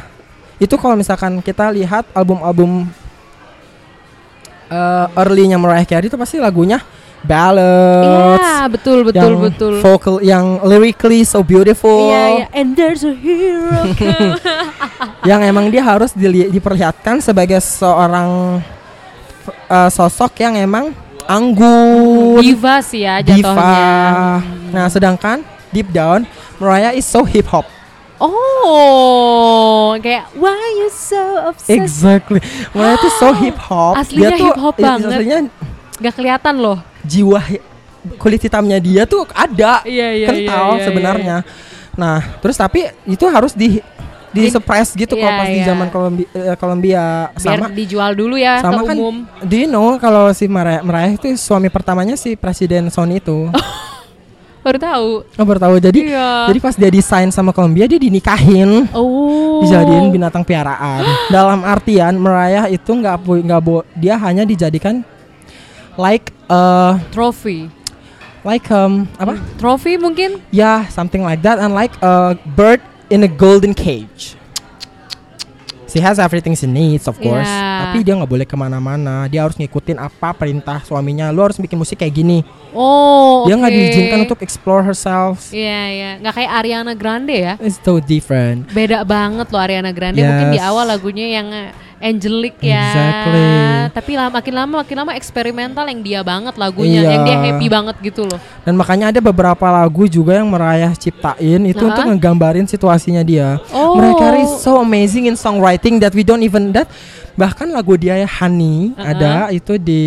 [0.56, 2.86] itu kalau misalkan kita lihat album-album
[4.68, 6.80] eh, early-nya Mariah Carey itu pasti lagunya
[7.22, 8.42] ballads.
[8.42, 9.72] Iya, betul betul yang betul.
[9.78, 12.08] Vocal yang lyrically so beautiful.
[12.08, 12.46] Iya, iya.
[12.50, 13.94] And there's a hero.
[15.30, 18.58] yang emang dia harus dili- diperlihatkan sebagai seorang
[19.68, 20.90] uh, sosok yang emang
[21.24, 23.38] anggun, Diva sih ya diva.
[23.48, 23.90] jatuhnya.
[24.70, 26.24] Nah, sedangkan deep down
[26.56, 27.66] Mariah is so hip hop.
[28.22, 31.72] Oh, kayak why you so obsessed?
[31.72, 32.38] Exactly.
[32.70, 33.94] Mariah tuh so hip hop.
[33.96, 35.10] Aslinya hip hop i- banget.
[35.10, 35.38] Aslinya
[35.98, 36.78] Gak kelihatan loh.
[37.02, 37.42] jiwa
[38.16, 39.82] kulit hitamnya dia tuh ada.
[39.82, 41.36] Iya, iya, kental iya, iya, sebenarnya.
[41.92, 43.78] Nah, terus tapi itu harus di
[44.32, 45.66] di suppress gitu Iya, kalau pas di iya.
[45.66, 49.16] zaman Kolombia, eh, Kolombia Biar sama dijual dulu ya sama ke kan umum.
[49.44, 53.48] you know kalau si Mariah, Mariah itu suami pertamanya si presiden Sony itu
[54.62, 55.26] Baru tahu.
[55.26, 56.30] oh baru tahu jadi Iya.
[56.46, 59.58] jadi pas dia desain sama Columbia dia dinikahin Oh.
[59.58, 63.60] dijadiin binatang piaraan dalam artian Mariah itu nggak nggak
[63.92, 65.02] dia hanya dijadikan
[65.94, 67.66] like uh, Trophy.
[68.42, 70.38] like um apa Trophy mungkin?
[70.50, 72.78] ya something like that and like a bird
[73.12, 74.40] in a golden cage
[75.86, 77.84] She has everything she needs of course Yeah.
[77.84, 81.76] Tapi dia nggak boleh ke mana-mana Dia harus ngikutin apa perintah suaminya Lu harus bikin
[81.76, 82.40] musik kayak gini
[82.72, 83.76] Oh, Dia nggak oke.
[83.76, 86.10] diizinkan untuk explore herself Iya, iya.
[86.16, 87.54] Nggak kayak Ariana Grande ya.
[87.60, 90.24] It's so different Beda banget loh Ariana Grande.
[90.24, 90.64] Mungkin di Yes.
[90.64, 91.48] awal lagunya yang
[92.02, 92.82] angelic ya.
[92.82, 93.46] Exactly.
[93.94, 97.10] Tapi lama, makin lama makin lama eksperimental yang dia banget lagunya, Iya.
[97.14, 98.38] yang dia happy banget gitu loh.
[98.66, 101.94] Dan makanya ada beberapa lagu juga yang Merayah ciptain Itu Nah.
[101.94, 103.98] untuk ngegambarin situasinya dia Oh.
[104.14, 106.86] Carey is so amazing in songwriting That we don't even that
[107.34, 109.06] Bahkan lagu dia Honey Uh-uh.
[109.08, 110.02] Ada itu di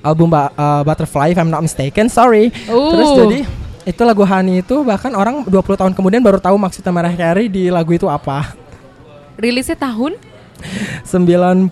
[0.00, 3.38] album Ba- uh, Butterfly if I'm not mistaken sorry terus jadi
[3.82, 7.66] itu lagu Honey itu bahkan orang 20 tahun kemudian baru tahu maksudnya Mariah Carey di
[7.66, 8.54] lagu itu apa
[9.38, 10.14] Rilisnya tahun?
[11.02, 11.66] 98an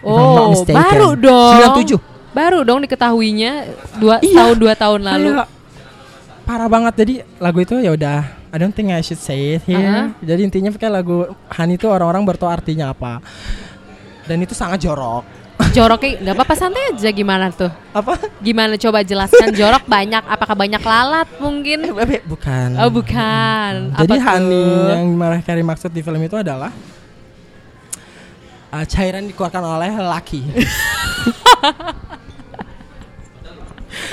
[0.00, 1.76] if I'm not Oh, baru dong.
[1.76, 2.00] 97
[2.32, 3.52] Baru dong diketahuinya
[4.00, 4.36] dua Iya.
[4.40, 5.36] tahun dua tahun lalu.
[5.36, 5.48] Kayak
[6.48, 8.18] parah banget jadi lagu itu ya udah
[8.52, 10.16] I don't think I should say it here.
[10.24, 13.20] Jadi intinya kayak lagu Honey itu orang-orang baru tahu artinya apa.
[14.24, 15.24] Dan itu sangat jorok.
[15.72, 17.72] Joroknya nggak apa-apa santai aja gimana tuh?
[17.96, 18.20] Apa?
[18.44, 20.20] Gimana coba jelaskan jorok banyak?
[20.28, 21.88] Apakah banyak lalat mungkin?
[21.88, 22.68] Eh, bukan.
[22.76, 23.96] Oh bukan.
[23.96, 24.20] Jadi Apa tuh?
[24.20, 26.68] Honey yang Mariah Carey maksud di film itu adalah
[28.68, 30.40] uh, cairan dikeluarkan oleh laki.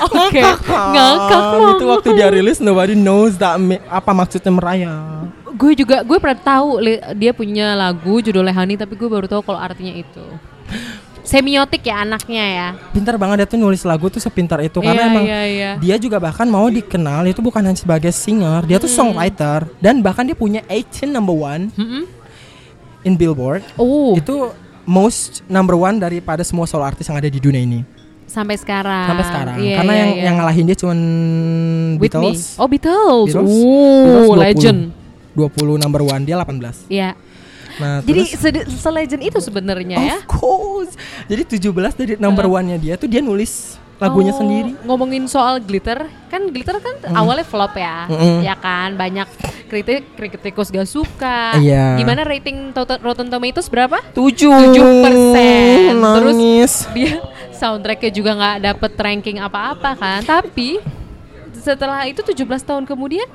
[0.00, 5.28] Oke, ngakak Ah, itu waktu dia rilis nobody knows that apa maksudnya Mariah.
[5.56, 9.44] Gue juga gue pernah tahu li- dia punya lagu judulnya Honey tapi gue baru tahu
[9.44, 10.24] kalau artinya itu.
[11.20, 12.68] Semiotik ya anaknya ya.
[12.90, 15.70] Pintar banget dia tuh nulis lagu tuh sepintar itu karena Iya, emang iya, iya.
[15.78, 20.24] dia juga bahkan mau dikenal itu bukan hanya sebagai singer, dia tuh songwriter dan bahkan
[20.24, 21.68] dia punya 18 number one
[23.04, 23.62] in Billboard.
[23.76, 24.52] Oh, Itu
[24.88, 27.80] most number one daripada semua solo artis yang ada di dunia ini
[28.30, 29.06] sampai sekarang.
[29.10, 29.56] sampai sekarang.
[29.58, 30.22] Iya, karena iya, yang iya.
[30.30, 30.98] yang ngalahin dia cuman
[31.98, 32.30] Whitney.
[32.30, 32.42] Beatles.
[32.56, 33.26] Oh Beatles.
[33.34, 33.50] Beatles.
[33.50, 34.46] Oh, Beatles 20.
[34.46, 34.80] legend.
[35.34, 36.86] 20 number one dia 18.
[36.90, 37.10] Iya.
[37.78, 40.16] Nah, Jadi terus se- se-legend itu sebenarnya ya.
[40.18, 40.92] Of course.
[41.24, 44.72] Jadi 17 dari number one-nya dia tuh dia nulis lagunya Oh, sendiri.
[44.80, 48.40] Ngomongin soal glitter, kan glitter kan awalnya flop ya, Mm-mm.
[48.40, 49.28] ya kan banyak
[49.68, 51.60] kritik kritikus gak suka.
[51.60, 52.00] Iya.
[52.00, 54.00] Gimana rating Rotten Tomatoes berapa?
[54.10, 56.16] 7 7%.
[56.16, 56.72] Terus Nangis.
[56.90, 57.20] dia
[57.52, 60.24] soundtracknya juga nggak dapet ranking apa-apa kan.
[60.24, 60.80] Tapi
[61.54, 63.28] setelah itu 17 tahun kemudian,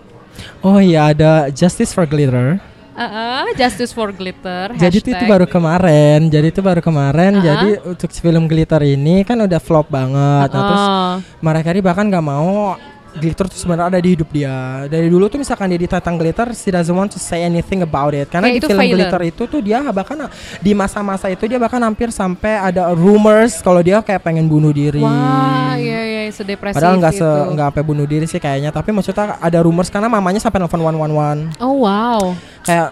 [0.60, 2.58] Oh iya ada Justice for Glitter.
[2.96, 4.74] Uh-uh, Justice for Glitter.
[4.80, 6.32] Jadi itu, baru kemarin.
[6.32, 7.38] Jadi itu baru kemarin.
[7.38, 7.46] Uh-uh.
[7.46, 10.50] Jadi untuk film Glitter ini kan udah flop banget.
[10.50, 10.84] Nah, terus.
[11.44, 12.80] Mariah Carey bahkan nggak mau
[13.16, 14.86] glitter tuh sebenarnya ada di hidup dia.
[14.86, 18.28] Dari dulu tuh misalkan dia ditantang glitter, she doesn't want to say anything about it.
[18.28, 18.98] Karena Kayak di film failure.
[19.00, 20.28] glitter itu tuh dia bahkan
[20.60, 25.00] di masa-masa itu dia bahkan hampir sampai ada rumors kalau dia kayak pengen bunuh diri.
[25.00, 29.40] Wah, iya iya sedepresif Padahal nggak se nggak sampai bunuh diri sih kayaknya, tapi maksudnya
[29.40, 32.34] ada rumors karena mamanya sampai nelfon one one one Oh wow.
[32.66, 32.92] kayak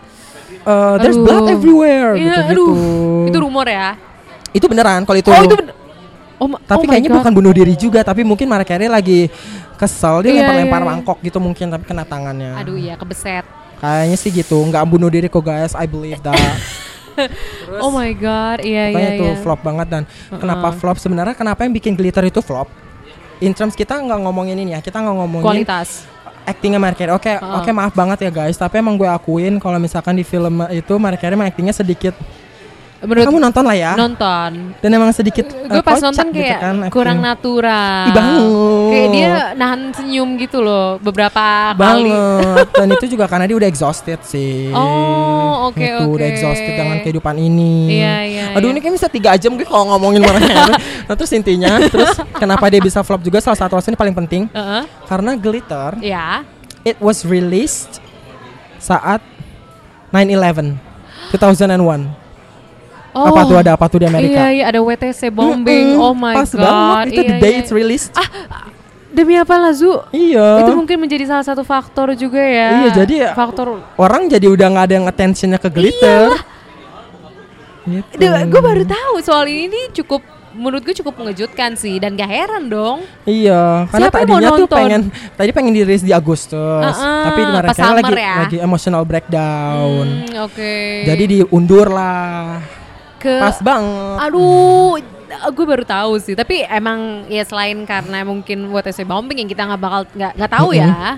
[0.63, 1.25] uh, there's Aduh.
[1.25, 2.51] blood everywhere Iya, gitu gitu.
[2.53, 2.73] aduh.
[3.27, 3.97] Itu rumor ya.
[4.53, 5.33] Itu beneran kalau itu.
[5.33, 5.73] Oh itu bener.
[6.37, 7.17] Oh, tapi oh kayaknya God.
[7.23, 9.31] bukan bunuh diri juga, tapi mungkin Mariah Carey lagi
[9.83, 10.91] kesel dia Iya, lempar-lempar iya, iya.
[10.95, 12.55] mangkok gitu mungkin tapi kena tangannya.
[12.55, 13.43] Aduh iya kebeset.
[13.77, 16.39] Kayaknya sih gitu, nggak bunuh diri kok guys, I believe that.
[17.83, 19.37] oh my god, iya Makanya iya itu iya.
[19.43, 22.71] flop banget dan kenapa flop sebenarnya kenapa yang bikin glitter itu flop?
[23.43, 26.07] In terms kita nggak ngomongin ini ya, kita nggak ngomongin Kualitas.
[26.47, 27.11] actingnya Carey.
[27.11, 27.55] Oke, Heeh.
[27.59, 31.47] oke maaf banget ya guys, tapi emang gue akuin kalau misalkan di film itu emang
[31.51, 32.15] actingnya sedikit
[33.03, 33.91] menurut kamu nonton lah ya.
[33.93, 34.51] nonton.
[34.77, 37.29] Dan emang sedikit Gue eh, pas nonton gitu kayak kan, kurang acting.
[37.29, 37.99] natural.
[38.01, 38.43] Ih, banget.
[38.87, 42.07] Kayak dia nahan senyum gitu loh beberapa kali.
[42.07, 46.33] banget dan itu juga karena dia udah exhausted sih Oh, oke, Gitu, udah oke.
[46.33, 48.73] exhausted dengan kehidupan ini Iya, iya, aduh iya.
[48.73, 52.79] ini kayak bisa tiga jam gue kalau ngomongin Mariah nah terus intinya terus kenapa dia
[52.79, 54.83] bisa flop juga salah satu alasan paling penting Heeh.
[55.03, 56.47] karena Glitter Ya.
[56.81, 57.99] it was released
[58.77, 59.19] saat
[60.09, 60.77] 9/11
[61.31, 62.22] 2001
[63.13, 63.29] Oh.
[63.29, 65.93] apa tuh ada apa tuh di Amerika Iya, iya ada WTC bombing.
[65.93, 66.59] Mm-mm, Oh my pas god.
[66.59, 67.59] banget itu Iya, the day iya.
[67.59, 68.27] it's released Ah,
[69.07, 70.01] demi apa lah Zu?
[70.09, 72.69] iya Itu mungkin menjadi salah satu faktor juga ya.
[72.75, 76.33] Iya, jadi ya- faktor orang jadi udah nggak ada yang attentionnya ke glitter
[77.83, 78.23] gitu.
[78.23, 80.23] gue baru tahu soal ini nih cukup
[80.53, 83.01] menurut gue cukup mengejutkan sih dan gak heran dong.
[83.25, 85.01] Iya, karena Siapa tadinya tuh pengen
[85.33, 88.35] tadi pengen dirilis di Agustus, Uh-uh, tapi kemarin pas kan lagi ya.
[88.37, 90.05] lagi emotional breakdown.
[90.05, 90.73] Hmm, Oke.
[91.03, 92.61] Jadi diundur lah.
[93.23, 94.17] Ke Pas banget.
[94.27, 94.99] Aduh,
[95.55, 96.35] gue baru tahu sih.
[96.35, 100.69] Tapi emang ya selain karena mungkin WTC bombing yang kita nggak bakal nggak nggak tahu
[100.75, 101.17] ya.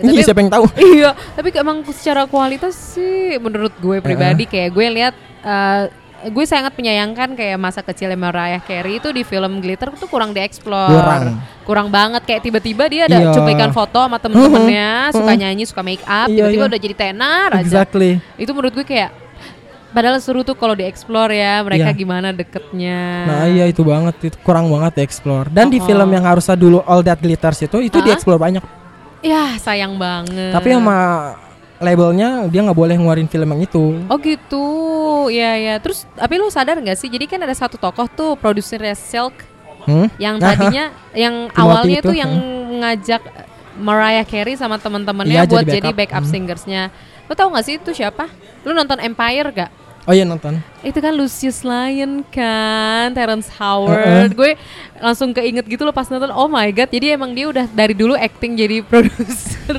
[0.00, 0.64] Iya, siapa yang tahu?
[0.96, 5.82] Iya, tapi emang secara kualitas sih menurut gue pribadi kayak gue lihat eh,
[6.22, 10.88] gue sangat menyayangkan kayak masa kecilnya Mariah Carey itu di film Glitter tuh kurang dieksplor.
[10.88, 11.22] Kurang.
[11.66, 13.34] Kurang banget kayak tiba-tiba dia ada Iya.
[13.34, 15.40] cuplikan foto sama temen-temennya, Mhm, suka mhm.
[15.42, 16.70] nyanyi, suka make up, Iya, tiba-tiba iya.
[16.70, 17.62] udah jadi tenar aja.
[17.62, 18.22] Exactly.
[18.38, 19.10] Itu menurut gue kayak
[19.92, 21.94] padahal seru tuh kalau dieksplor ya mereka Iya.
[21.94, 23.00] gimana deketnya.
[23.24, 25.46] Nah, iya itu banget, itu kurang banget explore.
[25.46, 25.84] Dan di Oh.
[25.84, 28.04] film yang harusnya dulu All That Glitters itu itu Hah?
[28.04, 28.64] dieksplor banyak.
[29.20, 30.50] Ya sayang banget.
[30.50, 30.98] Tapi sama
[31.78, 33.84] labelnya dia nggak boleh ngeluarin film yang itu.
[34.06, 34.66] Oh gitu,
[35.28, 35.74] ya ya.
[35.78, 37.06] Terus tapi lu sadar nggak sih?
[37.06, 39.34] Jadi kan ada satu tokoh tuh produsernya Silk
[39.82, 40.06] Hmm?
[40.14, 42.32] yang tadinya yang Timothy awalnya itu, tuh yang
[42.78, 43.22] ngajak
[43.74, 45.98] Mariah Carey sama teman-temannya Iya, buat jadi jadi backup.
[45.98, 46.30] backup Hmm.
[46.30, 46.82] singersnya.
[47.24, 48.28] Lu tau gak sih itu siapa?
[48.62, 49.70] Lu nonton Empire gak?
[50.02, 50.58] Oh iya nonton.
[50.82, 54.34] Itu kan Lucius Lyon kan, Terrence Howard.
[54.34, 54.58] Gue
[54.98, 56.34] langsung keinget gitu loh pas nonton.
[56.34, 59.78] Oh my god, jadi emang dia udah dari dulu acting jadi produser.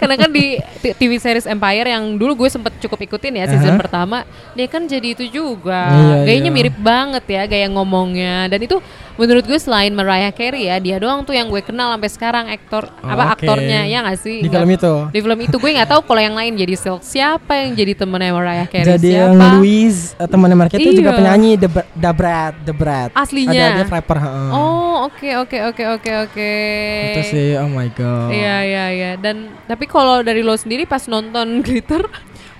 [0.00, 0.56] Karena kan di
[0.96, 3.80] TV series Empire yang dulu gue sempet cukup ikutin ya season Aha.
[3.84, 4.24] pertama,
[4.56, 5.84] dia kan jadi itu juga.
[5.84, 6.56] Iya, Gayanya iya.
[6.56, 8.48] mirip banget ya gaya ngomongnya.
[8.48, 8.80] Dan itu
[9.22, 12.90] menurut gue selain Mariah Carey ya, dia doang tuh yang gue kenal sampai sekarang aktor
[12.98, 13.46] apa Oke.
[13.46, 14.42] aktornya ya nggak sih?
[14.42, 14.92] Di film itu?
[15.08, 18.34] Di film itu gue nggak tahu kalau yang lain jadi Silk siapa yang jadi temennya
[18.34, 19.22] Mariah Carey Jadi siapa.
[19.22, 21.18] yang Louise eh, temannya mereka itu juga Iya.
[21.18, 23.10] penyanyi The, The Brad, The Brad.
[23.12, 23.54] Aslinya?
[23.54, 24.18] Ada dia rapper.
[24.50, 26.52] Oh, oke oke oke oke oke.
[27.12, 28.28] Itu sih, oh my god.
[28.28, 29.10] Iya iya iya.
[29.14, 32.02] Dan tapi kalau dari lo sendiri pas nonton Glitter,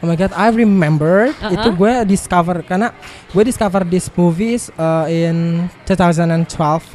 [0.02, 1.54] Oh my god, I remember Uh-uh.
[1.54, 2.90] itu gue discover karena
[3.30, 6.42] gue discover this movies uh, in 2012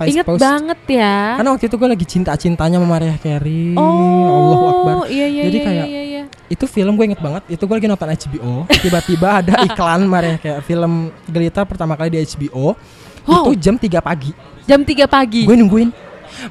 [0.03, 0.43] I inget suppose.
[0.43, 1.39] banget ya.
[1.39, 3.79] Karena waktu itu gue lagi cinta-cintanya sama Mariah Carey.
[3.79, 4.95] oh, Allahu Akbar.
[5.07, 6.23] Iya iya Jadi iya, kayak iya iya.
[6.51, 7.47] itu film gue inget banget.
[7.47, 8.67] Itu gue lagi nonton HBO.
[8.75, 12.75] Tiba-tiba ada iklan Mariah Carey film Glitter pertama kali di HBO.
[13.23, 13.47] Wow.
[13.47, 14.35] Itu jam 3 pagi.
[14.67, 15.47] Jam 3 pagi.
[15.47, 15.95] Gue nungguin.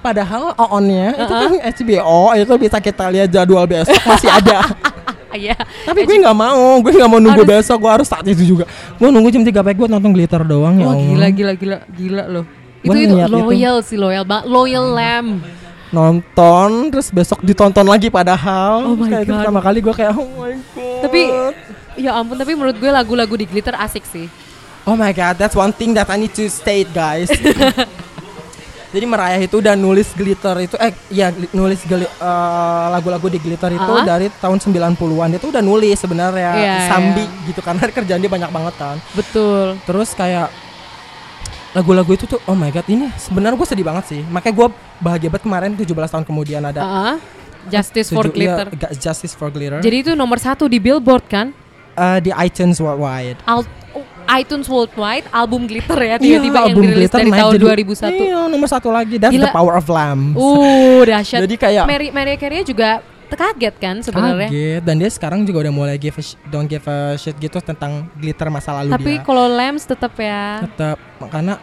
[0.01, 4.65] Padahal on-nya itu kan HBO itu bisa kita lihat jadwal besok masih ada.
[5.29, 5.57] Iya.
[5.85, 8.65] Tapi gue nggak mau, gue nggak mau nunggu Harus- besok, gue harus saat itu juga.
[8.97, 11.05] Gue nunggu jam 3 pagi gue nonton glitter doang ya Wah Allah.
[11.05, 12.45] gila gila gila gila loh.
[12.81, 13.37] Itu itu niat itu.
[13.37, 14.23] loyal sih loyal.
[14.45, 15.43] Loyal lamb.
[15.91, 18.85] Nonton terus besok ditonton lagi padahal.
[18.85, 19.39] Oh my Kayak itu God.
[19.41, 21.01] pertama kali gue kayak oh my god.
[21.03, 21.21] Tapi
[21.97, 24.27] ya ampun tapi menurut gue lagu-lagu di Glitter asik sih.
[24.83, 27.27] Oh my god, that's one thing that I need to state guys.
[28.97, 33.69] Jadi Mariah itu udah nulis glitter itu eh ya nulis geli- eh, lagu-lagu di glitter
[33.71, 34.09] itu Ah.
[34.09, 35.29] dari tahun 90-an.
[35.29, 37.45] Dia tuh udah nulis sebenarnya Iya, Sambi iya.
[37.45, 38.97] gitu karena kerjaan dia banyak banget kan.
[39.13, 39.77] Betul.
[39.85, 40.49] Terus kayak
[41.73, 44.21] lagu-lagu itu tuh oh my god ini sebenarnya gue sedih banget sih.
[44.25, 47.15] Makanya gue bahagia banget kemarin 17 tahun kemudian ada Ah,
[47.67, 48.67] Justice for iya, Glitter.
[48.97, 49.85] Justice for Glitter.
[49.85, 51.53] Jadi itu nomor satu di Billboard kan?
[51.93, 53.45] Eh, di iTunes worldwide.
[53.45, 53.65] Al- oh,
[54.29, 58.13] iTunes Worldwide album Glitter ya Iya, tiba-tiba yang album dirilis Glitter dari tahun jadi- 2001.
[58.17, 59.15] Iya, nomor satu lagi.
[59.17, 59.31] Gila.
[59.43, 60.23] the power of lamb.
[60.33, 61.41] Uh, dahsyat.
[61.43, 64.47] Jadi kayak- Mary Mariah Carey juga kaget kan sebenarnya.
[64.47, 67.59] Kaget dan dia sekarang juga udah mulai give a sh- don't give a shit gitu
[67.59, 69.23] tentang glitter masa lalu Tapi dia.
[69.23, 70.63] kalau Lambs tetap ya.
[70.63, 71.59] tetap karena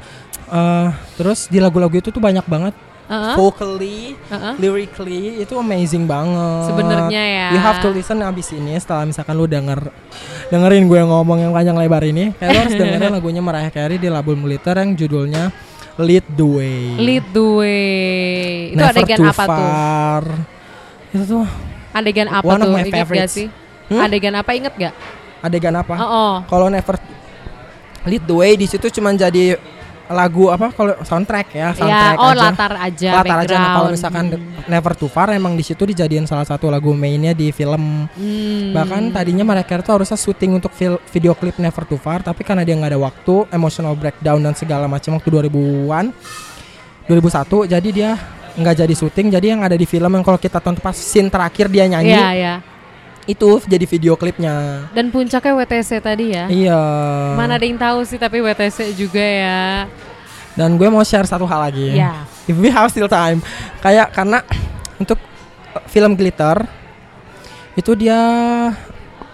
[0.46, 2.76] eh, terus di lagu-lagu itu tuh banyak banget
[3.14, 3.36] Heeh.
[3.36, 4.54] vocally, Heeh.
[4.58, 6.66] lyrically itu amazing banget.
[6.66, 7.48] Sebenarnya ya.
[7.52, 9.86] You have to listen abis ini setelah misalkan lu denger
[10.50, 14.08] dengerin gue ngomong yang panjang lebar ini, kayak lu harus dengerin lagunya Mariah Carey di
[14.08, 15.54] album glitter yang judulnya
[15.96, 16.82] Lead the Way.
[16.98, 17.94] Lead the way.
[18.68, 19.50] Itu Never adegan too apa tuh?
[19.54, 20.24] far.
[21.14, 21.46] Itu tuh
[21.94, 22.74] Adegan apa One of tuh?
[22.74, 23.34] my Ingat gak favorites.
[23.38, 23.48] sih?
[23.86, 24.02] Hmm?
[24.02, 24.94] Adegan apa inget gak?
[25.40, 25.94] adegan apa?
[25.94, 26.34] Oh, oh.
[26.48, 26.98] Kalau never
[28.04, 29.54] lead the way di situ cuman jadi
[30.06, 32.42] lagu apa kalau soundtrack ya Ya, soundtrack oh aja.
[32.44, 33.94] latar aja, latar aja nah, kalau background.
[33.94, 34.52] misalkan Hmm.
[34.66, 38.72] Never Too Far emang di situ dijadiin salah satu lagu mainnya di film Hmm.
[38.72, 40.72] bahkan tadinya mereka itu harusnya syuting untuk
[41.06, 44.86] video klip Never Too Far tapi karena dia nggak ada waktu emotional breakdown dan segala
[44.86, 46.06] macam waktu 2000-an
[47.06, 48.12] 2001 jadi dia
[48.54, 51.68] nggak jadi syuting jadi yang ada di film yang kalau kita tonton pas scene terakhir
[51.68, 52.56] dia nyanyi Iya, iya.
[53.26, 56.46] Itu jadi video klipnya Dan puncaknya WTC tadi ya.
[56.48, 56.82] iya
[57.34, 59.88] Mana ada yang tahu sih tapi WTC juga ya.
[60.54, 62.28] dan gue mau share satu hal lagi Ya.
[62.44, 63.40] if we have still time
[63.80, 64.44] kayak karena
[64.98, 65.18] untuk
[65.72, 66.62] uh, film Glitter
[67.74, 68.20] itu dia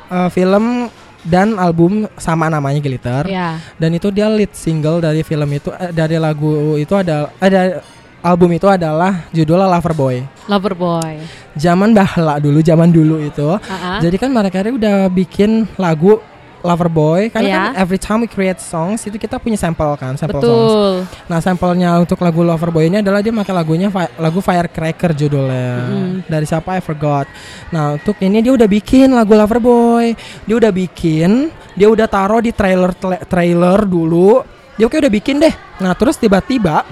[0.08, 0.88] uh, film
[1.20, 3.60] dan album sama namanya Glitter Ya.
[3.76, 7.84] dan itu dia lead single dari film itu eh, dari lagu itu ada ada
[8.22, 11.16] album itu adalah judulnya Loverboy Loverboy.
[11.54, 14.00] zaman bahla dulu zaman dulu itu Ah-ah.
[14.00, 16.20] jadi kan mereka udah bikin lagu
[16.60, 17.56] Loverboy karena Iya.
[17.58, 20.92] kan every time we create songs itu kita punya sampel kan sampel songs Betul.
[21.26, 26.28] Nah sampelnya untuk lagu Loverboy ini adalah dia pakai lagunya fi- lagu Firecracker judulnya Mm.
[26.28, 27.32] dari siapa I forgot.
[27.70, 30.12] Nah untuk ini dia udah bikin lagu Loverboy,
[30.44, 32.92] dia udah bikin, dia udah taruh di trailer
[33.24, 34.44] trailer dulu,
[34.76, 35.56] dia oke udah bikin deh.
[35.80, 36.84] Nah terus tiba-tiba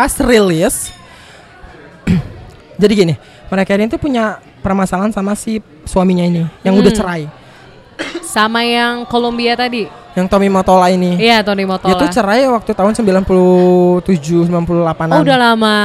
[0.00, 0.88] pas rilis,
[2.74, 3.14] jadi gini
[3.46, 6.96] mereka ini tuh punya permasalahan sama si suaminya ini yang udah Hmm.
[6.96, 7.22] cerai,
[8.24, 9.84] Sama yang Columbia tadi.
[10.10, 11.20] yang Tommy Motola ini.
[11.20, 11.86] Iya, Tony Motola.
[11.86, 14.00] Dia tuh cerai waktu tahun 97
[14.42, 15.12] 98-an.
[15.12, 15.76] Oh, udah lama.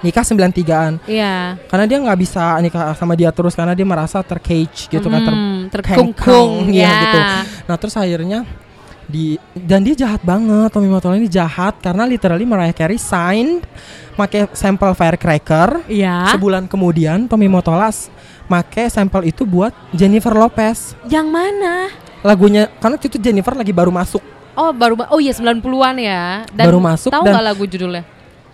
[0.00, 1.60] nikah 93-an Iya.
[1.62, 5.30] karena dia nggak bisa nikah sama dia terus karena dia merasa tercage gitu kan ter
[5.30, 6.96] Hmm, terkungkung iya, ya.
[6.98, 7.18] gitu
[7.66, 8.48] nah terus akhirnya
[9.08, 13.64] di dan dia jahat banget Tommy Motola ini jahat karena literally Mariah Carey sign
[14.14, 16.28] pakai sampel firecracker Iya.
[16.30, 18.12] sebulan kemudian Tommy Motola s-
[18.44, 21.88] make sampel itu buat Jennifer Lopez Yang mana?
[22.20, 24.20] lagunya karena itu Jennifer lagi baru masuk
[24.52, 26.42] Oh, baru ba- Oh iya 90-an ya.
[26.50, 28.02] Dan Baru masuk Tahu nggak lagu judulnya?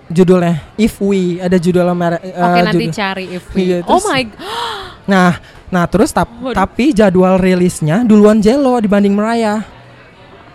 [0.05, 3.89] judulnya If We ada judulnya eh, Oke, nanti judul- cari if Iya, we.
[3.89, 4.39] oh terus- my god.
[5.05, 5.37] Nah,
[5.69, 6.53] nah terus tap- Waduh.
[6.55, 9.65] tapi jadwal rilisnya duluan Jello dibanding Mariah.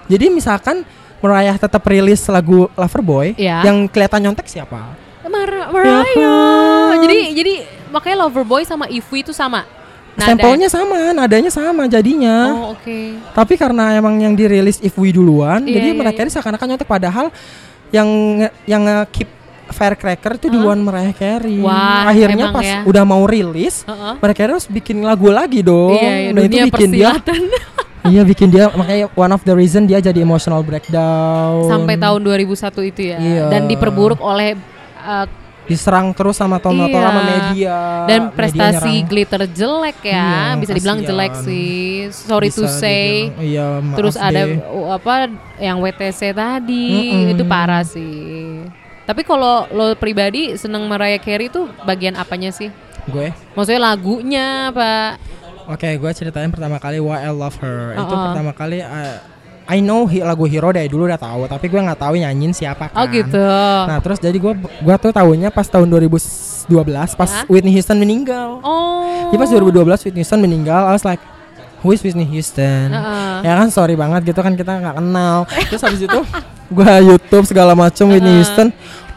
[0.09, 0.81] Jadi misalkan
[1.19, 3.61] Mariah tetap rilis lagu Loverboy, Iya.
[3.61, 4.95] yang kelihatan nyontek siapa?
[5.29, 6.03] Mar- Ya Mariah.
[6.89, 6.97] kan?
[7.05, 7.53] Jadi jadi
[7.89, 9.67] makanya Loverboy sama If We itu sama.
[10.17, 10.25] Nada.
[10.25, 12.49] Sampelnya sama, nadanya sama jadinya.
[12.51, 12.99] Oh, oke.
[13.31, 16.25] Tapi karena emang yang dirilis If We duluan, Iya, jadi iya, mereka iya.
[16.25, 17.25] ini seakan-akan nyontek padahal
[17.89, 18.09] yang
[18.65, 19.29] yang keep
[19.69, 21.61] Firecracker itu duluan Mariah Carey.
[21.61, 22.81] Wah, Akhirnya pas ya.
[22.83, 24.13] udah mau rilis, Heeh.
[24.17, 25.93] mereka harus bikin lagu lagi dong.
[25.93, 27.13] Iya, iya, Dan itu bikin dia.
[28.05, 32.55] iya bikin dia makanya one of the reason dia jadi emotional breakdown Sampai tahun 2001
[32.85, 33.17] itu ya.
[33.17, 33.43] Iya.
[33.49, 34.55] Dan diperburuk oleh
[34.97, 35.27] uh,
[35.65, 36.97] diserang terus sama Tom Iya.
[37.03, 39.05] Sama media dan media prestasi nyerang.
[39.05, 40.17] glitter jelek ya.
[40.49, 41.77] Iya, Bisa dibilang jelek sih.
[42.09, 43.29] Sorry to Bisa say.
[43.29, 44.57] dibilang, iya Terus ada deh.
[44.59, 47.33] uh, apa yang WTC tadi Mm-mm.
[47.33, 48.65] itu parah sih.
[49.03, 52.69] Tapi kalau lo pribadi seneng Mariah Carey itu bagian apanya sih?
[53.05, 55.17] gue Maksudnya lagunya apa?
[55.69, 58.25] Oke gue ceritain pertama kali Why I Love Her itu Uh-uh.
[58.27, 59.17] pertama kali uh,
[59.69, 62.97] I know lagu Hero dari dulu udah tahu tapi gue nggak tahu nyanyiin siapa kan
[62.97, 63.37] Oh gitu.
[63.85, 66.65] nah terus jadi gue gua tuh tahunya pas tahun 2012
[67.13, 67.45] pas Ya.
[67.45, 69.29] Whitney Houston meninggal oh.
[69.29, 71.21] Jadi pas 2012 Whitney Houston meninggal I was like
[71.79, 72.91] Who is Whitney Houston?
[72.91, 73.39] Uh-uh.
[73.39, 75.47] Ya kan sorry banget gitu kan kita nggak kenal.
[75.47, 76.19] Terus habis itu
[76.75, 78.39] gua YouTube segala macam Whitney Uh-uh.
[78.43, 78.67] Houston.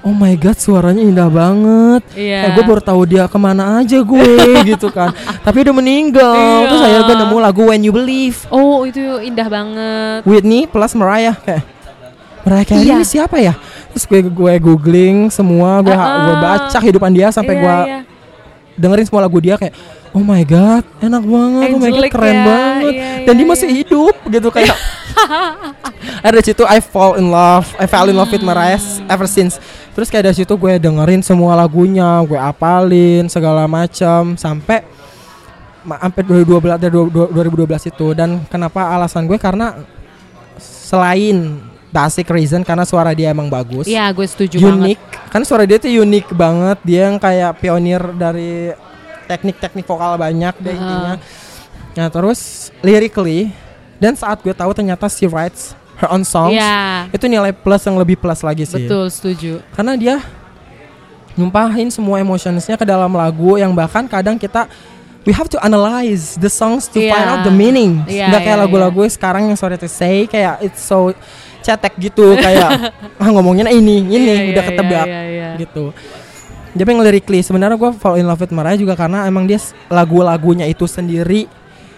[0.02, 2.02] Oh my god suaranya indah banget.
[2.18, 2.50] Iya.
[2.50, 4.34] Eh, gue baru tahu dia ke mana aja gue
[4.74, 5.14] gitu kan.
[5.46, 6.34] Tapi udah meninggal.
[6.34, 6.66] Iya.
[6.66, 8.42] Terus akhirnya gue nemu lagu When You Believe.
[8.50, 10.20] Oh itu indah banget.
[10.26, 11.62] Whitney plus Mariah kayak
[12.42, 12.94] Mariah Carey Iya.
[12.98, 13.54] ini siapa ya?
[13.94, 16.26] Terus gue gue googling semua, gue Uh-uh.
[16.26, 18.00] gue baca kehidupan dia sampai Iya, gue iya.
[18.74, 19.74] dengerin semua lagu dia kayak
[20.12, 23.40] oh my god enak banget oh my god Angelic keren ya, banget iya, dan iya,
[23.40, 23.76] dia masih iya.
[23.80, 24.76] hidup gitu kayak
[26.28, 29.56] ada situ I fall in love I fell in love with Mariah ever since
[29.92, 34.84] terus kayak dari situ gue dengerin semua lagunya gue apalin segala macam sampai
[35.82, 38.06] sampai 2012 dari 2012 itu.
[38.14, 39.38] Dan kenapa alasan gue?
[39.38, 39.74] Karena
[40.62, 41.58] selain
[41.92, 43.84] basic reason karena suara dia emang bagus.
[43.84, 44.98] Iya gue setuju unik.
[44.98, 45.30] Banget.
[45.32, 46.78] kan suara dia tuh unik banget.
[46.86, 48.72] Dia yang kayak pionir dari
[49.28, 50.80] teknik-teknik vokal banyak deh Heeh.
[50.80, 51.14] intinya.
[51.92, 53.52] Nah terus lyrically
[54.00, 57.06] dan saat gue tahu ternyata she writes her own songs Iya.
[57.08, 59.52] itu nilai plus yang lebih plus lagi sih Betul setuju.
[59.72, 60.16] karena dia
[61.32, 64.68] nyumpahin semua emotionsnya ke dalam lagu yang bahkan kadang kita
[65.24, 67.14] we have to analyze the songs to Iya.
[67.14, 70.60] find out the meaning Iya, nggak kayak iya, lagu-lagu sekarang yang sorry to say kayak
[70.60, 71.14] it's so
[71.62, 72.90] cetek gitu kayak
[73.22, 75.48] ah ngomongin ini ini Iya, udah iya, ketebak iya, iya, iya.
[75.56, 75.94] gitu
[76.72, 80.64] jadi yang lyrically sebenarnya gue fall in love with Mariah juga karena emang dia lagu-lagunya
[80.66, 81.44] itu sendiri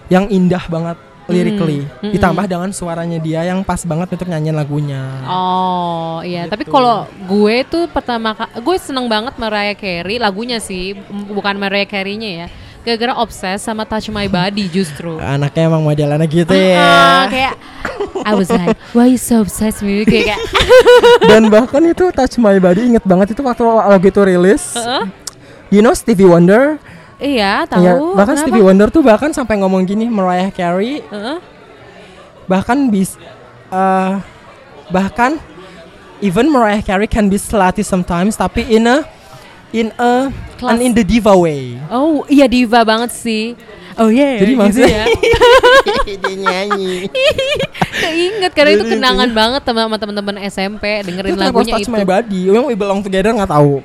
[0.07, 1.81] yang indah banget lyrically.
[1.83, 5.03] Hmm, hmm, Ditambah dengan suaranya dia yang pas banget untuk nyanyiin lagunya.
[5.25, 6.73] Oh iya, tapi Gitu.
[6.73, 10.93] kalau gue tuh pertama gue seneng banget Mariah Carey lagunya sih,
[11.29, 12.49] bukan Mariah Carey-nya ya.
[12.85, 15.17] Gara-gara obses sama Touch My Body justru.
[15.17, 17.27] Anaknya emang modelannya gitu Ah, ya.
[17.27, 17.55] kayak
[18.25, 20.25] I was like, why you so obsessed with me?
[20.25, 20.37] Kayak,
[21.31, 24.77] Dan bahkan itu Touch My Body inget banget itu waktu lagu itu rilis.
[24.77, 25.05] Heeh.
[25.73, 26.77] You know Stevie Wonder?
[27.25, 27.81] Iya tahu.
[27.81, 28.47] Ya, bahkan Kenapa?
[28.47, 31.37] Stevie Wonder tuh bahkan sampai ngomong gini Mariah Carey Heeh.
[32.45, 33.17] bahkan bis
[33.69, 34.13] eh,
[34.89, 35.41] bahkan
[36.21, 39.03] even Mariah Carey can be slutty sometimes tapi in a
[39.73, 40.71] in a Class.
[40.71, 41.75] and in the diva way.
[41.89, 43.59] Oh iya diva banget sih.
[43.95, 44.39] Oh iya.
[44.39, 45.07] Jadi gitu maksudnya- ya.
[46.15, 47.11] Dia nyanyi.
[47.95, 51.93] Keinget karena itu Jadi kenangan banget sama teman-teman SMP dengerin Itu lagunya Touch itu.
[51.93, 52.41] My Body?
[52.51, 53.83] Memang We Belong Together nggak tahu.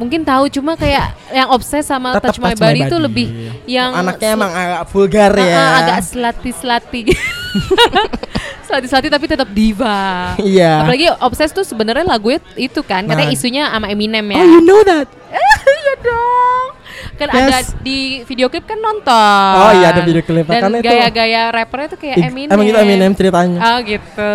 [0.00, 3.28] Mungkin tahu cuma kayak yang obses sama Tetep Touch My Body itu lebih
[3.68, 5.52] yang Anaknya emang agak vulgar ya.
[5.52, 7.12] ah, agak slati-slati.
[8.64, 10.32] Slati-slati tapi tetap diva.
[10.38, 10.80] Iya.
[10.80, 13.34] Apalagi obses tuh sebenarnya lagunya itu kan, katanya Nah.
[13.34, 14.38] isunya sama Eminem ya.
[14.38, 15.04] Oh you know that?
[15.76, 16.66] iya dong.
[17.14, 17.44] Kan Yes.
[17.44, 19.52] ada di video klip kan nonton.
[19.58, 20.46] Oh iya, ada video klip.
[20.46, 22.48] Dan Kan itu- gaya-gaya rappernya tuh kayak Eminem.
[22.48, 23.58] Emang itu Eminem ceritanya.
[23.60, 24.34] Oh gitu.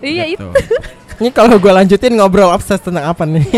[0.00, 0.48] Iya itu.
[1.16, 3.44] Ini kalau gue lanjutin ngobrol obses tentang apa nih?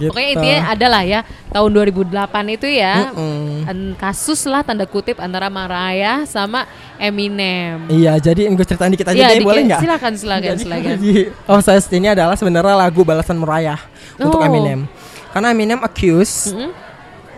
[0.00, 0.08] Gitu.
[0.08, 1.20] Pokoknya intinya adalah ya
[1.50, 2.08] tahun 2008
[2.50, 3.68] itu ya Mm-mm.
[3.68, 6.64] an- kasus lah tanda kutip antara Mariah sama
[6.96, 7.84] Eminem.
[7.86, 9.44] Iya, jadi gue ceritain dikit aja Iya, deh, dikit.
[9.44, 9.80] boleh nggak?
[9.82, 10.88] Silakan, silakan, Jadi, silakan.
[10.96, 11.12] Jadi,
[11.44, 13.76] Obsessed ini adalah sebenarnya lagu balasan Mariah
[14.16, 14.46] untuk Oh.
[14.46, 14.88] Eminem.
[15.30, 16.72] Karena Eminem accuse, Mm-mm.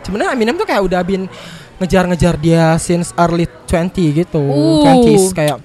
[0.01, 1.27] sebenarnya Eminem tuh kayak udah bin
[1.79, 3.91] ngejar-ngejar dia since early 20
[4.21, 4.87] gitu, Uh.
[5.03, 5.59] 20s kayak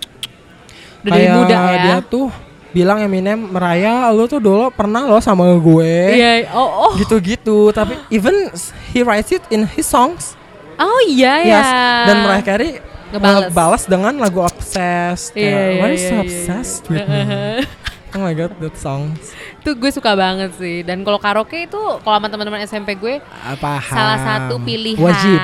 [0.98, 1.78] Udah dari kayak muda ya.
[1.78, 2.28] dia tuh
[2.76, 5.96] bilang Eminem, Mariah, lu tuh dulu pernah lo sama gue.
[6.16, 6.94] Iya, oh, oh.
[7.00, 8.52] Gitu-gitu, tapi even
[8.92, 10.38] he writes it in his songs.
[10.78, 11.52] Oh iya ya.
[11.58, 11.70] Yes.
[12.06, 12.72] Dan Mariah Carey
[13.08, 13.54] Ngebales.
[13.56, 15.34] balas dengan lagu Obsessed.
[15.34, 16.92] Is iya, so iya, obsessed iya.
[16.92, 17.22] with me?
[18.16, 19.14] Oh my god, that song.
[19.60, 20.82] Itu gue suka banget sih.
[20.82, 23.84] Dan kalau karaoke itu kalau sama teman-teman SMP gue Apa?
[23.84, 24.98] salah satu pilihan.
[24.98, 25.42] Wajib.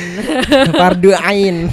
[0.80, 1.66] Fardu ain.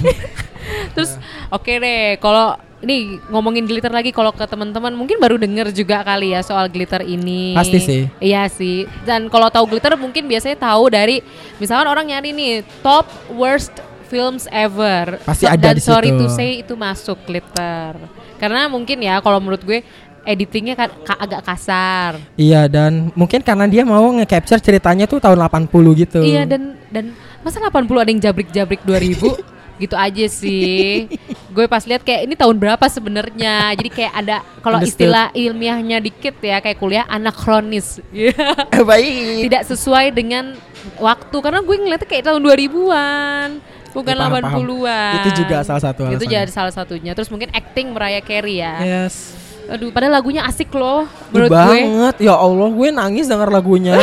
[0.92, 1.16] Terus
[1.48, 6.30] oke deh, kalau nih ngomongin glitter lagi kalau ke teman-teman mungkin baru denger juga kali
[6.30, 7.50] ya soal glitter ini.
[7.52, 8.02] Pasti sih.
[8.18, 8.86] Iya sih.
[9.02, 11.18] Dan kalau tahu glitter mungkin biasanya tahu dari
[11.58, 13.74] misalkan orang nyari nih top worst
[14.06, 15.18] films ever.
[15.20, 16.20] Pasti So- ada dan di sorry situ.
[16.20, 17.98] to say itu masuk glitter.
[18.38, 19.82] Karena mungkin ya kalau menurut gue
[20.22, 22.14] editingnya kan ka- agak kasar.
[22.34, 25.66] Iya dan mungkin karena dia mau nge-capture ceritanya tuh tahun 80
[25.98, 26.22] gitu.
[26.22, 27.10] Iya dan dan
[27.40, 29.34] masa 80 ada yang jabrik-jabrik 2000
[29.78, 31.06] gitu aja sih.
[31.48, 33.72] Gue pas lihat kayak ini tahun berapa sebenarnya.
[33.78, 38.02] Jadi kayak ada kalau istilah ilmiahnya dikit ya kayak kuliah anakronis.
[38.10, 38.34] Iya.
[38.82, 39.46] Baik.
[39.48, 40.58] Tidak sesuai dengan
[40.98, 43.50] waktu karena gue ngeliatnya kayak tahun 2000-an.
[43.88, 44.60] Bukan Ya, paham, paham.
[44.68, 45.14] 80-an.
[45.24, 46.28] Itu juga salah satu Itu alasannya.
[46.44, 47.12] jadi salah satunya.
[47.16, 48.74] Terus mungkin acting Mariah Carey ya.
[48.84, 49.37] Yes.
[49.68, 51.54] Aduh, padahal lagunya asik loh menurut gue.
[51.54, 52.14] banget.
[52.24, 54.00] Ya Allah, gue nangis denger lagunya.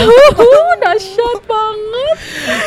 [0.78, 2.18] Dahsyat banget.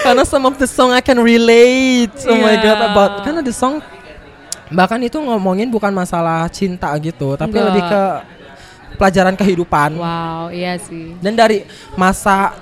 [0.03, 2.11] karena some of the song I can relate.
[2.26, 2.62] Oh my Iya.
[2.64, 3.78] god about karena the song
[4.68, 7.66] bahkan itu ngomongin bukan masalah cinta gitu, tapi Enggak.
[7.70, 8.03] lebih ke
[8.96, 9.94] pelajaran kehidupan.
[9.94, 11.14] Wow, iya sih.
[11.22, 11.62] Dan dari
[11.94, 12.59] masa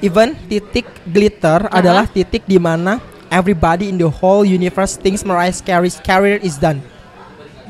[0.00, 2.98] even titik glitter adalah titik di mana
[3.28, 6.82] everybody in the whole universe thinks Mariah Carey's career is done.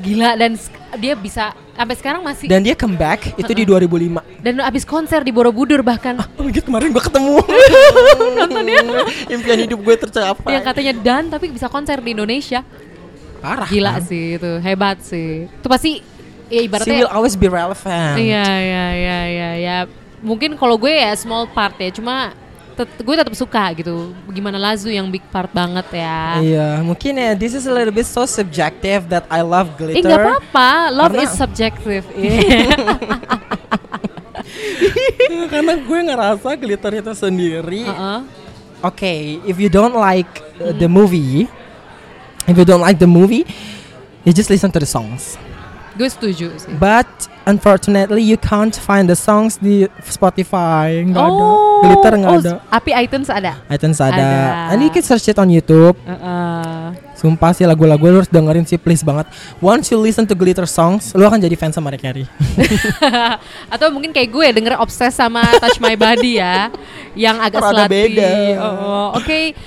[0.00, 0.56] Gila dan
[0.96, 4.18] dia bisa sampai sekarang masih dan, Dan dia comeback itu di 2005.
[4.66, 7.38] abis konser di Borobudur bahkan Oh gitu kemarin gue ketemu.
[8.42, 8.82] nontonnya
[9.38, 10.58] Impian hidup gue tercapai.
[10.58, 12.66] yang katanya dan tapi bisa konser di Indonesia.
[13.38, 13.70] Parah.
[13.70, 14.02] Gila kan?
[14.02, 15.46] sih itu, hebat sih.
[15.46, 16.02] Itu pasti
[16.50, 18.18] ya She ibaratnya will always be relevant.
[18.18, 19.76] Iya, iya, iya, iya, ya.
[20.18, 22.34] Mungkin kalau gue ya small part ya, cuma
[22.78, 24.14] tet- gue tetap suka gitu.
[24.30, 26.38] Gimana Lazu yang big part banget ya.
[26.38, 30.06] Iya, mungkin ya this is a little bit so subjective that I love Eh glitter.
[30.06, 32.04] nggak apa-apa, love Karena- is subjective.
[32.16, 32.72] Iya.
[35.48, 37.84] Karena gue ngerasa glitter itu sendiri.
[37.84, 38.20] Heeh.
[38.80, 39.14] Oke,
[39.44, 40.30] if you don't like
[40.62, 41.50] uh, the movie,
[42.46, 43.42] if you don't like the movie,
[44.22, 45.34] you just listen to the songs.
[45.98, 46.70] Gue setuju sih.
[46.78, 47.10] But
[47.42, 51.02] unfortunately, you can't find the songs di Spotify.
[51.02, 51.42] Nggak ada.
[51.42, 52.52] Oh, Glitter nggak oh, ada.
[52.70, 53.58] Api iTunes ada.
[53.66, 54.14] iTunes ada.
[54.14, 54.30] Ada.
[54.70, 55.98] And you can search it on YouTube.
[56.06, 57.08] Heeh.
[57.18, 59.26] Sumpah sih lagu-lagu lu harus dengerin sih please banget.
[59.58, 62.24] Once you listen to glitter songs, lu akan jadi fans sama Mariah Carey.
[63.74, 66.70] Atau mungkin kayak gue denger obses sama Touch My Body ya,
[67.18, 68.14] yang agak Rada slutty.
[68.14, 68.30] beda.
[68.62, 69.58] Oh, Oke.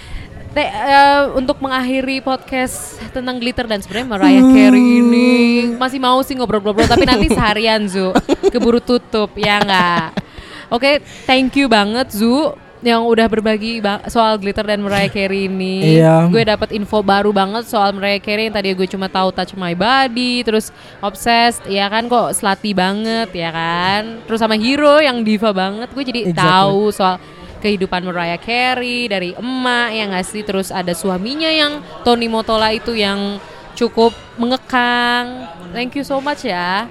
[0.51, 5.31] Te- eh, untuk mengakhiri podcast tentang glitter dan sebenarnya Mariah Carey ini
[5.79, 8.11] masih mau sih ngobrol-ngobrol tapi nanti seharian Zu
[8.51, 10.19] keburu tutup ya nggak.
[10.67, 15.95] Oke, thank you banget Zu yang udah berbagi ba- soal glitter dan Mariah Carey ini.
[15.95, 16.27] Iya.
[16.27, 19.71] Gue dapat info baru banget soal Mariah Carey yang tadi gue cuma tahu Touch My
[19.71, 24.19] Body, terus Obsessed, ya kan kok slutty banget ya kan.
[24.27, 25.87] Terus sama Hero yang diva banget.
[25.93, 26.41] Gue jadi Exactly.
[26.43, 27.15] tahu soal
[27.61, 32.97] kehidupan Mariah Carey dari emak yang nggak sih terus ada suaminya yang Tony Motola itu
[32.97, 33.37] yang
[33.77, 35.47] cukup mengekang.
[35.71, 36.89] Thank you so much ya.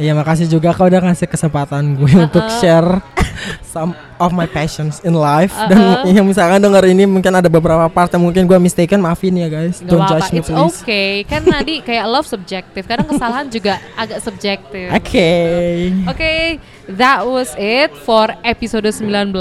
[0.00, 3.00] Iya makasih juga kau udah ngasih kesempatan gue untuk share
[3.64, 8.12] some of my passions in life dan yang misalkan denger ini mungkin ada beberapa part
[8.12, 11.12] yang mungkin gue mistaken maafin ya guys Gak don't apa-apa, judge me it's please okay.
[11.26, 14.88] Kan tadi kayak love subjective, kadang kesalahan juga agak subjektif.
[14.92, 15.30] oke
[16.08, 16.32] Oke,
[16.88, 19.32] that was it for episode 19.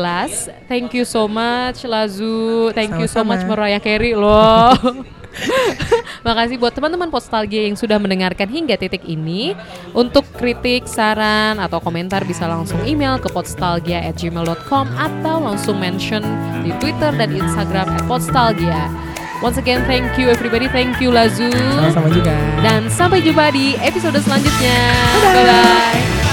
[0.68, 2.72] Thank you so much Lazu.
[2.76, 4.76] Thank you so much Mariah Carey loh.
[6.28, 9.56] Makasih buat teman-teman Postalgia yang sudah mendengarkan hingga titik ini.
[9.96, 16.24] Untuk kritik, saran, atau komentar bisa langsung email ke podstalgia@gmail.com atau langsung mention
[16.62, 18.92] di Twitter dan Instagram @podstalgia.
[19.42, 20.70] Once again, thank you everybody.
[20.70, 21.50] Thank you Lazu.
[21.50, 22.30] sama-sama juga
[22.62, 24.78] Dan sampai jumpa di episode selanjutnya.
[25.18, 26.31] Bye-bye.